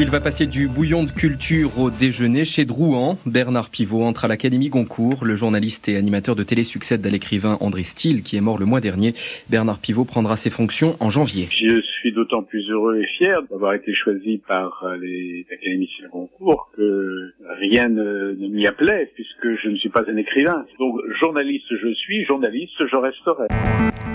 Il 0.00 0.10
va 0.10 0.20
passer 0.20 0.46
du 0.46 0.66
bouillon 0.66 1.04
de 1.04 1.10
culture 1.12 1.78
au 1.78 1.88
déjeuner 1.88 2.44
chez 2.44 2.64
Drouan. 2.64 3.16
Bernard 3.26 3.70
Pivot 3.70 4.02
entre 4.02 4.24
à 4.24 4.28
l'Académie 4.28 4.68
Goncourt. 4.68 5.24
Le 5.24 5.36
journaliste 5.36 5.88
et 5.88 5.96
animateur 5.96 6.34
de 6.34 6.42
télé 6.42 6.64
succède 6.64 7.06
à 7.06 7.10
l'écrivain 7.10 7.58
André 7.60 7.84
Steele, 7.84 8.24
qui 8.24 8.36
est 8.36 8.40
mort 8.40 8.58
le 8.58 8.66
mois 8.66 8.80
dernier. 8.80 9.14
Bernard 9.50 9.78
Pivot 9.78 10.04
prendra 10.04 10.36
ses 10.36 10.50
fonctions 10.50 10.96
en 10.98 11.10
janvier. 11.10 11.48
Je 11.52 11.80
suis 11.80 12.12
d'autant 12.12 12.42
plus 12.42 12.68
heureux 12.70 12.98
et 12.98 13.06
fier 13.06 13.40
d'avoir 13.48 13.74
été 13.74 13.94
choisi 13.94 14.42
par 14.48 14.82
euh, 14.82 14.96
les 15.00 15.46
académiciens 15.52 16.08
concours 16.08 16.68
que 16.76 17.32
rien 17.60 17.88
ne, 17.88 18.34
ne 18.36 18.48
m'y 18.48 18.66
appelait 18.66 19.12
puisque 19.14 19.62
je 19.62 19.68
ne 19.68 19.76
suis 19.76 19.90
pas 19.90 20.02
un 20.08 20.16
écrivain. 20.16 20.66
Donc 20.80 20.96
journaliste 21.20 21.66
je 21.70 21.94
suis, 21.94 22.24
journaliste 22.24 22.74
je 22.80 22.96
resterai. 22.96 23.46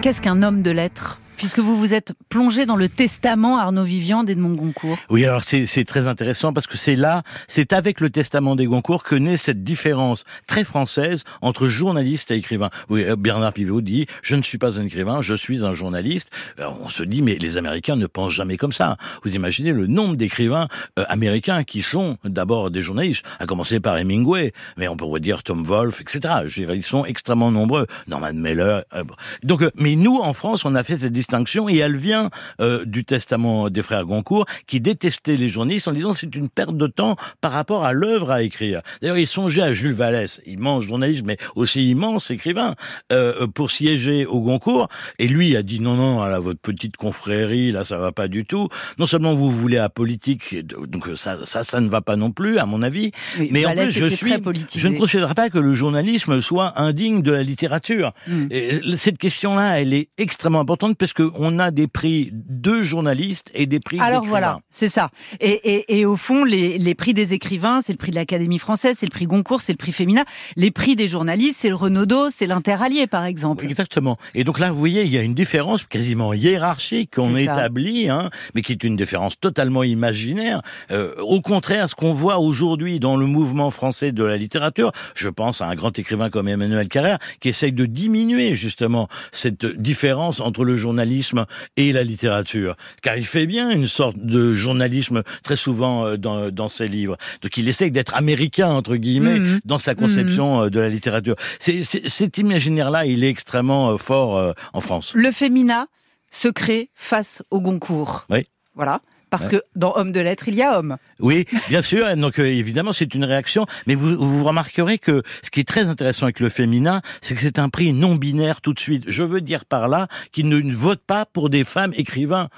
Qu'est-ce 0.01 0.21
qu'un 0.21 0.43
homme 0.43 0.61
de 0.61 0.71
lettres? 0.71 1.21
Puisque 1.39 1.59
vous 1.59 1.77
vous 1.77 1.93
êtes 1.93 2.11
plongé 2.27 2.65
dans 2.65 2.75
le 2.75 2.89
testament 2.89 3.57
Arnaud 3.57 3.85
Vivian 3.85 4.25
d'Edmond 4.25 4.55
Goncourt. 4.55 4.97
Oui, 5.09 5.23
alors 5.23 5.41
c'est 5.45 5.85
très 5.85 6.09
intéressant 6.09 6.51
parce 6.51 6.67
que 6.67 6.77
c'est 6.77 6.97
là, 6.97 7.23
c'est 7.47 7.71
avec 7.71 8.01
le 8.01 8.09
testament 8.09 8.57
des 8.57 8.65
Goncourt 8.65 9.03
que 9.03 9.15
naît 9.15 9.37
cette 9.37 9.63
différence 9.63 10.25
très 10.47 10.65
française 10.65 11.23
entre 11.41 11.67
journaliste 11.67 12.29
et 12.31 12.35
écrivain. 12.35 12.69
Oui, 12.89 13.05
euh, 13.05 13.15
Bernard 13.15 13.53
Pivot 13.53 13.79
dit 13.79 14.05
je 14.21 14.35
ne 14.35 14.41
suis 14.41 14.57
pas 14.57 14.77
un 14.81 14.83
écrivain, 14.83 15.21
je 15.21 15.33
suis 15.33 15.63
un 15.63 15.71
journaliste. 15.71 16.29
Alors, 16.57 16.77
on 16.83 16.89
se 16.89 17.03
dit 17.03 17.21
mais 17.21 17.35
les 17.35 17.55
Américains 17.55 17.95
ne 17.95 18.05
pensent 18.05 18.33
jamais 18.33 18.57
comme 18.57 18.73
ça. 18.73 18.97
Vous 19.23 19.33
imaginez 19.33 19.71
le 19.71 19.87
nombre 19.87 20.17
d'écrivains 20.17 20.67
euh, 20.99 21.05
américains 21.07 21.63
qui 21.63 21.81
sont 21.81 22.17
d'abord 22.25 22.69
des 22.69 22.81
journalistes, 22.81 23.23
à 23.39 23.45
commencer 23.45 23.79
par 23.79 23.97
Hemingway, 23.97 24.51
mais 24.75 24.89
on 24.89 24.97
pourrait 24.97 25.21
dire 25.21 25.41
Tom 25.43 25.63
Wolfe, 25.63 26.01
etc. 26.01 26.33
Je 26.47 26.59
dirais, 26.59 26.75
ils 26.75 26.83
sont 26.83 27.05
extrêmement 27.05 27.49
nombreux. 27.49 27.87
Norman 28.09 28.33
Mailer. 28.33 28.81
euh, 28.93 29.05
donc, 29.43 29.61
euh, 29.61 29.71
mais 29.75 29.95
nous 29.95 30.17
en 30.17 30.33
France, 30.33 30.65
on 30.65 30.75
a 30.75 30.83
fait 30.83 30.97
cette 30.97 31.13
distinction 31.13 31.28
et 31.69 31.77
elle 31.77 31.97
vient 31.97 32.29
euh, 32.61 32.85
du 32.85 33.05
testament 33.05 33.69
des 33.69 33.81
frères 33.81 34.05
Goncourt 34.05 34.45
qui 34.67 34.79
détestaient 34.79 35.37
les 35.37 35.49
journalistes 35.49 35.87
en 35.87 35.93
disant 35.93 36.13
c'est 36.13 36.35
une 36.35 36.49
perte 36.49 36.75
de 36.75 36.87
temps 36.87 37.15
par 37.41 37.51
rapport 37.51 37.85
à 37.85 37.93
l'œuvre 37.93 38.31
à 38.31 38.41
écrire. 38.41 38.81
D'ailleurs, 39.01 39.17
ils 39.17 39.27
songeaient 39.27 39.61
à 39.61 39.73
Jules 39.73 39.93
Vallès, 39.93 40.41
immense 40.45 40.85
journaliste 40.85 41.23
mais 41.25 41.37
aussi 41.55 41.89
immense 41.89 42.31
écrivain, 42.31 42.75
euh, 43.11 43.47
pour 43.47 43.71
siéger 43.71 44.25
au 44.25 44.41
Goncourt. 44.41 44.89
Et 45.17 45.27
lui 45.27 45.55
a 45.55 45.63
dit 45.63 45.79
non 45.79 45.95
non, 45.95 46.23
là 46.25 46.39
votre 46.39 46.59
petite 46.59 46.97
confrérie 46.97 47.71
là 47.71 47.83
ça 47.83 47.97
va 47.97 48.11
pas 48.11 48.27
du 48.27 48.45
tout. 48.45 48.69
Non 48.97 49.05
seulement 49.05 49.35
vous 49.35 49.51
voulez 49.51 49.77
à 49.77 49.89
politique, 49.89 50.57
donc 50.65 51.09
ça 51.15 51.39
ça 51.45 51.63
ça 51.63 51.81
ne 51.81 51.89
va 51.89 52.01
pas 52.01 52.15
non 52.15 52.31
plus 52.31 52.57
à 52.57 52.65
mon 52.65 52.81
avis. 52.81 53.11
Oui, 53.39 53.49
Mais 53.51 53.65
en 53.65 53.75
plus, 53.75 53.91
je 53.91 54.05
suis, 54.05 54.33
je 54.75 54.87
ne 54.87 54.97
considère 54.97 55.35
pas 55.35 55.49
que 55.49 55.59
le 55.59 55.73
journalisme 55.73 56.41
soit 56.41 56.79
indigne 56.79 57.21
de 57.21 57.31
la 57.31 57.43
littérature. 57.43 58.13
Mm. 58.27 58.47
Et 58.51 58.81
cette 58.97 59.17
question-là, 59.17 59.79
elle 59.79 59.93
est 59.93 60.09
extrêmement 60.17 60.59
importante 60.59 60.97
parce 60.97 61.13
que 61.13 61.18
qu'on 61.19 61.59
a 61.59 61.71
des 61.71 61.87
prix 61.87 62.31
de 62.33 62.81
journalistes 62.81 63.51
et 63.53 63.65
des 63.65 63.79
prix 63.79 63.99
Alors 63.99 64.23
voilà, 64.23 64.59
c'est 64.69 64.87
ça. 64.87 65.09
Et, 65.39 65.49
et, 65.49 65.99
et 65.99 66.05
au 66.05 66.15
fond, 66.15 66.43
les, 66.43 66.77
les 66.77 66.95
prix 66.95 67.13
des 67.13 67.33
écrivains, 67.33 67.81
c'est 67.81 67.91
le 67.91 67.97
prix 67.97 68.11
de 68.11 68.15
l'Académie 68.15 68.59
française, 68.59 68.97
c'est 68.99 69.05
le 69.05 69.11
prix 69.11 69.25
Goncourt, 69.25 69.61
c'est 69.61 69.73
le 69.73 69.77
prix 69.77 69.91
Féminin. 69.91 70.23
Les 70.55 70.71
prix 70.71 70.95
des 70.95 71.07
journalistes, 71.07 71.59
c'est 71.59 71.69
le 71.69 71.75
Renaudot, 71.75 72.29
c'est 72.29 72.47
l'Interallié, 72.47 73.07
par 73.07 73.25
exemple. 73.25 73.65
Exactement. 73.65 74.17
Et 74.33 74.43
donc 74.43 74.59
là, 74.59 74.71
vous 74.71 74.79
voyez, 74.79 75.03
il 75.03 75.11
y 75.11 75.17
a 75.17 75.21
une 75.21 75.33
différence 75.33 75.83
quasiment 75.83 76.33
hiérarchique 76.33 77.15
qu'on 77.15 77.35
établit, 77.35 78.09
hein, 78.09 78.29
mais 78.55 78.61
qui 78.61 78.71
est 78.71 78.83
une 78.83 78.95
différence 78.95 79.39
totalement 79.39 79.83
imaginaire. 79.83 80.61
Euh, 80.91 81.15
au 81.19 81.41
contraire, 81.41 81.89
ce 81.89 81.95
qu'on 81.95 82.13
voit 82.13 82.39
aujourd'hui 82.39 82.99
dans 82.99 83.17
le 83.17 83.25
mouvement 83.25 83.71
français 83.71 84.11
de 84.11 84.23
la 84.23 84.37
littérature, 84.37 84.91
je 85.15 85.29
pense 85.29 85.61
à 85.61 85.67
un 85.67 85.75
grand 85.75 85.97
écrivain 85.97 86.29
comme 86.29 86.47
Emmanuel 86.47 86.87
Carrère, 86.87 87.19
qui 87.41 87.49
essaye 87.49 87.73
de 87.73 87.85
diminuer 87.85 88.55
justement 88.55 89.07
cette 89.31 89.65
différence 89.65 90.39
entre 90.39 90.63
le 90.63 90.75
journalisme 91.09 91.45
et 91.75 91.91
la 91.91 92.03
littérature. 92.03 92.75
Car 93.01 93.17
il 93.17 93.25
fait 93.25 93.47
bien 93.47 93.69
une 93.71 93.87
sorte 93.87 94.17
de 94.17 94.53
journalisme 94.53 95.23
très 95.43 95.55
souvent 95.55 96.05
euh, 96.05 96.17
dans, 96.17 96.51
dans 96.51 96.69
ses 96.69 96.87
livres. 96.87 97.17
Donc 97.41 97.57
il 97.57 97.67
essaye 97.67 97.89
d'être 97.91 98.15
américain, 98.15 98.69
entre 98.69 98.95
guillemets, 98.95 99.39
Mhm. 99.39 99.59
dans 99.65 99.79
sa 99.79 99.95
conception 99.95 100.63
euh, 100.63 100.69
de 100.69 100.79
la 100.79 100.89
littérature. 100.89 101.35
Cet 101.59 102.37
imaginaire-là, 102.37 103.05
il 103.05 103.23
est 103.23 103.29
extrêmement 103.29 103.91
euh, 103.91 103.97
fort 103.97 104.53
en 104.73 104.81
France. 104.81 105.11
Le 105.15 105.31
Féminin 105.31 105.87
se 106.31 106.47
crée 106.47 106.89
face 106.95 107.41
au 107.49 107.59
Goncourt. 107.59 108.25
Oui. 108.29 108.45
Voilà. 108.75 109.01
Parce 109.29 109.45
Ouais. 109.45 109.51
que 109.59 109.63
dans 109.75 109.95
Homme 109.95 110.11
de 110.11 110.19
lettres, 110.19 110.47
il 110.47 110.55
y 110.55 110.61
a 110.61 110.77
homme. 110.79 110.97
Oui, 111.19 111.45
bien 111.69 111.81
sûr. 111.81 112.15
Donc 112.17 112.39
euh, 112.39 112.45
évidemment, 112.45 112.93
c'est 112.93 113.13
une 113.13 113.23
réaction. 113.25 113.65
Mais 113.87 113.95
vous, 113.95 114.15
vous 114.17 114.43
remarquerez 114.43 114.97
que 114.97 115.23
ce 115.43 115.49
qui 115.49 115.59
est 115.59 115.67
très 115.67 115.85
intéressant 115.87 116.23
avec 116.25 116.39
le 116.39 116.49
féminin, 116.49 117.01
c'est 117.21 117.35
que 117.35 117.41
c'est 117.41 117.59
un 117.59 117.69
prix 117.69 117.93
non 117.93 118.15
binaire 118.15 118.61
tout 118.61 118.73
de 118.73 118.79
suite. 118.79 119.03
Je 119.07 119.23
veux 119.23 119.41
dire 119.41 119.65
par 119.65 119.87
là 119.87 120.07
qu'il 120.31 120.49
ne 120.49 120.73
vote 120.73 121.01
pas 121.05 121.25
pour 121.25 121.49
des 121.49 121.63
femmes 121.63 121.93
écrivains. 121.95 122.49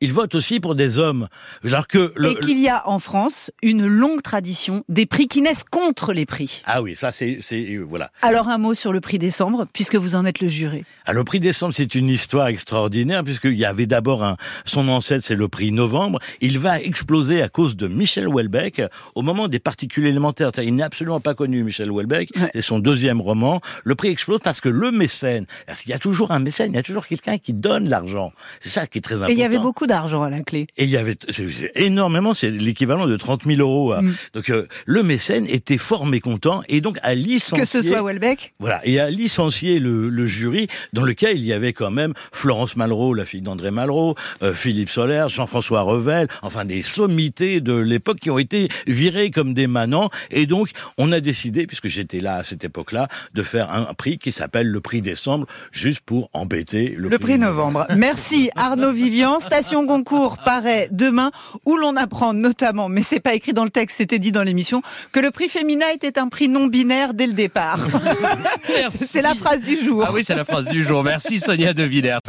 Il 0.00 0.12
vote 0.12 0.34
aussi 0.34 0.60
pour 0.60 0.74
des 0.74 0.98
hommes. 0.98 1.28
Alors 1.64 1.86
que 1.86 2.12
le, 2.16 2.30
et 2.30 2.34
qu'il 2.36 2.58
y 2.58 2.68
a 2.68 2.88
en 2.88 2.98
France 2.98 3.50
une 3.62 3.86
longue 3.86 4.22
tradition 4.22 4.84
des 4.88 5.06
prix 5.06 5.26
qui 5.26 5.42
naissent 5.42 5.64
contre 5.64 6.12
les 6.12 6.26
prix. 6.26 6.62
ah 6.66 6.82
oui, 6.82 6.96
ça 6.96 7.12
c'est 7.12 7.40
voilà. 7.86 8.10
Alors 8.22 8.48
un 8.48 8.58
mot 8.58 8.74
sur 8.74 8.92
le 8.92 9.00
prix 9.00 9.18
décembre, 9.18 9.66
puisque 9.72 9.96
vous 9.96 10.14
en 10.14 10.24
êtes 10.24 10.40
le 10.40 10.48
juré. 10.48 10.84
Alors, 11.06 11.20
le 11.20 11.24
prix 11.24 11.40
décembre, 11.40 11.74
c'est 11.74 11.94
une 11.94 12.08
histoire 12.08 12.48
extraordinaire, 12.48 13.24
puisqu'il 13.24 13.58
y 13.58 13.64
avait 13.64 13.86
d'abord 13.86 14.24
un, 14.24 14.36
son 14.64 14.88
ancêtre, 14.88 15.24
c'est 15.24 15.34
le 15.34 15.48
prix 15.48 15.72
novembre. 15.72 16.18
Il 16.40 16.58
va 16.58 16.80
exploser 16.80 17.42
à 17.42 17.48
cause 17.48 17.76
de 17.76 17.88
Michel 17.88 18.28
Houellebecq 18.28 18.82
au 19.14 19.22
moment 19.22 19.48
des 19.48 19.58
particules 19.58 20.06
élémentaires. 20.06 20.50
Il 20.62 20.74
n'est 20.74 20.82
absolument 20.82 21.20
pas 21.20 21.34
connu, 21.34 21.62
Michel 21.64 21.90
Houellebecq. 21.90 22.30
Ouais. 22.36 22.50
C'est 22.54 22.62
son 22.62 22.78
deuxième 22.78 23.20
roman. 23.20 23.60
Le 23.84 23.94
prix 23.94 24.08
explose 24.08 24.40
parce 24.42 24.60
que 24.60 24.68
le 24.68 24.90
mécène, 24.90 25.46
parce 25.66 25.80
qu'il 25.80 25.90
y 25.90 25.94
a 25.94 25.98
toujours 25.98 26.30
un 26.30 26.38
mécène, 26.38 26.72
il 26.72 26.76
y 26.76 26.78
a 26.78 26.82
toujours 26.82 27.06
quelqu'un 27.06 27.38
qui 27.38 27.52
donne 27.52 27.88
l'argent. 27.88 28.32
C'est 28.60 28.68
ça 28.68 28.86
qui 28.86 28.98
est 28.98 29.02
très 29.02 29.16
important. 29.16 29.32
Et 29.32 29.36
il 29.36 29.40
y 29.40 29.44
avait 29.44 29.58
beaucoup 29.58 29.69
d'argent 29.86 30.22
à 30.22 30.30
la 30.30 30.40
clé. 30.40 30.66
Et 30.76 30.84
il 30.84 30.90
y 30.90 30.96
avait 30.96 31.16
énormément, 31.74 32.34
c'est 32.34 32.50
l'équivalent 32.50 33.06
de 33.06 33.16
30 33.16 33.44
000 33.44 33.60
euros. 33.60 33.92
hein. 33.92 34.02
Mm. 34.02 34.14
Donc 34.34 34.50
euh, 34.50 34.66
le 34.86 35.02
mécène 35.02 35.46
était 35.46 35.78
fort 35.78 36.06
mécontent 36.06 36.62
et 36.68 36.80
donc 36.80 36.98
a 37.02 37.14
licencié. 37.14 37.60
Que 37.62 37.68
ce 37.68 37.82
soit 37.82 38.02
Welbeck. 38.02 38.54
Voilà, 38.58 38.80
et 38.84 38.98
a 39.00 39.10
licencié 39.10 39.78
le, 39.78 40.08
le 40.08 40.26
jury 40.26 40.68
dans 40.92 41.02
lequel 41.04 41.38
il 41.38 41.44
y 41.44 41.52
avait 41.52 41.72
quand 41.72 41.90
même 41.90 42.14
Florence 42.32 42.76
Malraux, 42.76 43.14
la 43.14 43.24
fille 43.26 43.42
d'André 43.42 43.70
Malraux, 43.70 44.14
euh, 44.42 44.54
Philippe 44.54 44.90
Soler, 44.90 45.26
Jean-François 45.28 45.82
Revel, 45.82 46.28
enfin 46.42 46.64
des 46.64 46.82
sommités 46.82 47.60
de 47.60 47.74
l'époque 47.74 48.18
qui 48.20 48.30
ont 48.30 48.38
été 48.38 48.68
virés 48.86 49.30
comme 49.30 49.54
des 49.54 49.66
manants. 49.66 50.10
Et 50.30 50.46
donc, 50.46 50.70
on 50.98 51.12
a 51.12 51.20
décidé, 51.20 51.66
puisque 51.66 51.88
j'étais 51.88 52.20
là 52.20 52.36
à 52.36 52.44
cette 52.44 52.64
époque-là, 52.64 53.08
de 53.34 53.42
faire 53.42 53.72
un 53.72 53.92
prix 53.94 54.18
qui 54.18 54.32
s'appelle 54.32 54.66
le 54.68 54.80
prix 54.80 55.00
décembre, 55.00 55.46
juste 55.72 56.00
pour 56.00 56.28
embêter 56.32 56.94
le, 56.96 57.08
Le 57.08 57.18
prix 57.18 57.38
novembre. 57.38 57.86
Merci 57.96 58.50
Arnaud 58.56 58.92
Vivian. 58.92 59.38
Station 59.60 59.84
Goncourt 59.84 60.38
paraît 60.38 60.88
demain, 60.90 61.32
où 61.66 61.76
l'on 61.76 61.94
apprend 61.94 62.32
notamment, 62.32 62.88
mais 62.88 63.02
c'est 63.02 63.20
pas 63.20 63.34
écrit 63.34 63.52
dans 63.52 63.64
le 63.64 63.70
texte, 63.70 63.98
c'était 63.98 64.18
dit 64.18 64.32
dans 64.32 64.42
l'émission, 64.42 64.80
que 65.12 65.20
le 65.20 65.30
prix 65.30 65.50
féminin 65.50 65.84
était 65.92 66.18
un 66.18 66.28
prix 66.28 66.48
non 66.48 66.66
binaire 66.66 67.12
dès 67.12 67.26
le 67.26 67.34
départ. 67.34 67.78
Merci. 68.70 69.06
c'est 69.06 69.20
la 69.20 69.34
phrase 69.34 69.62
du 69.62 69.76
jour. 69.76 70.02
Ah 70.06 70.12
oui, 70.14 70.24
c'est 70.24 70.34
la 70.34 70.46
phrase 70.46 70.68
du 70.68 70.82
jour. 70.82 71.04
Merci 71.04 71.40
Sonia 71.40 71.74
De 71.74 71.82
Villers. 71.82 72.20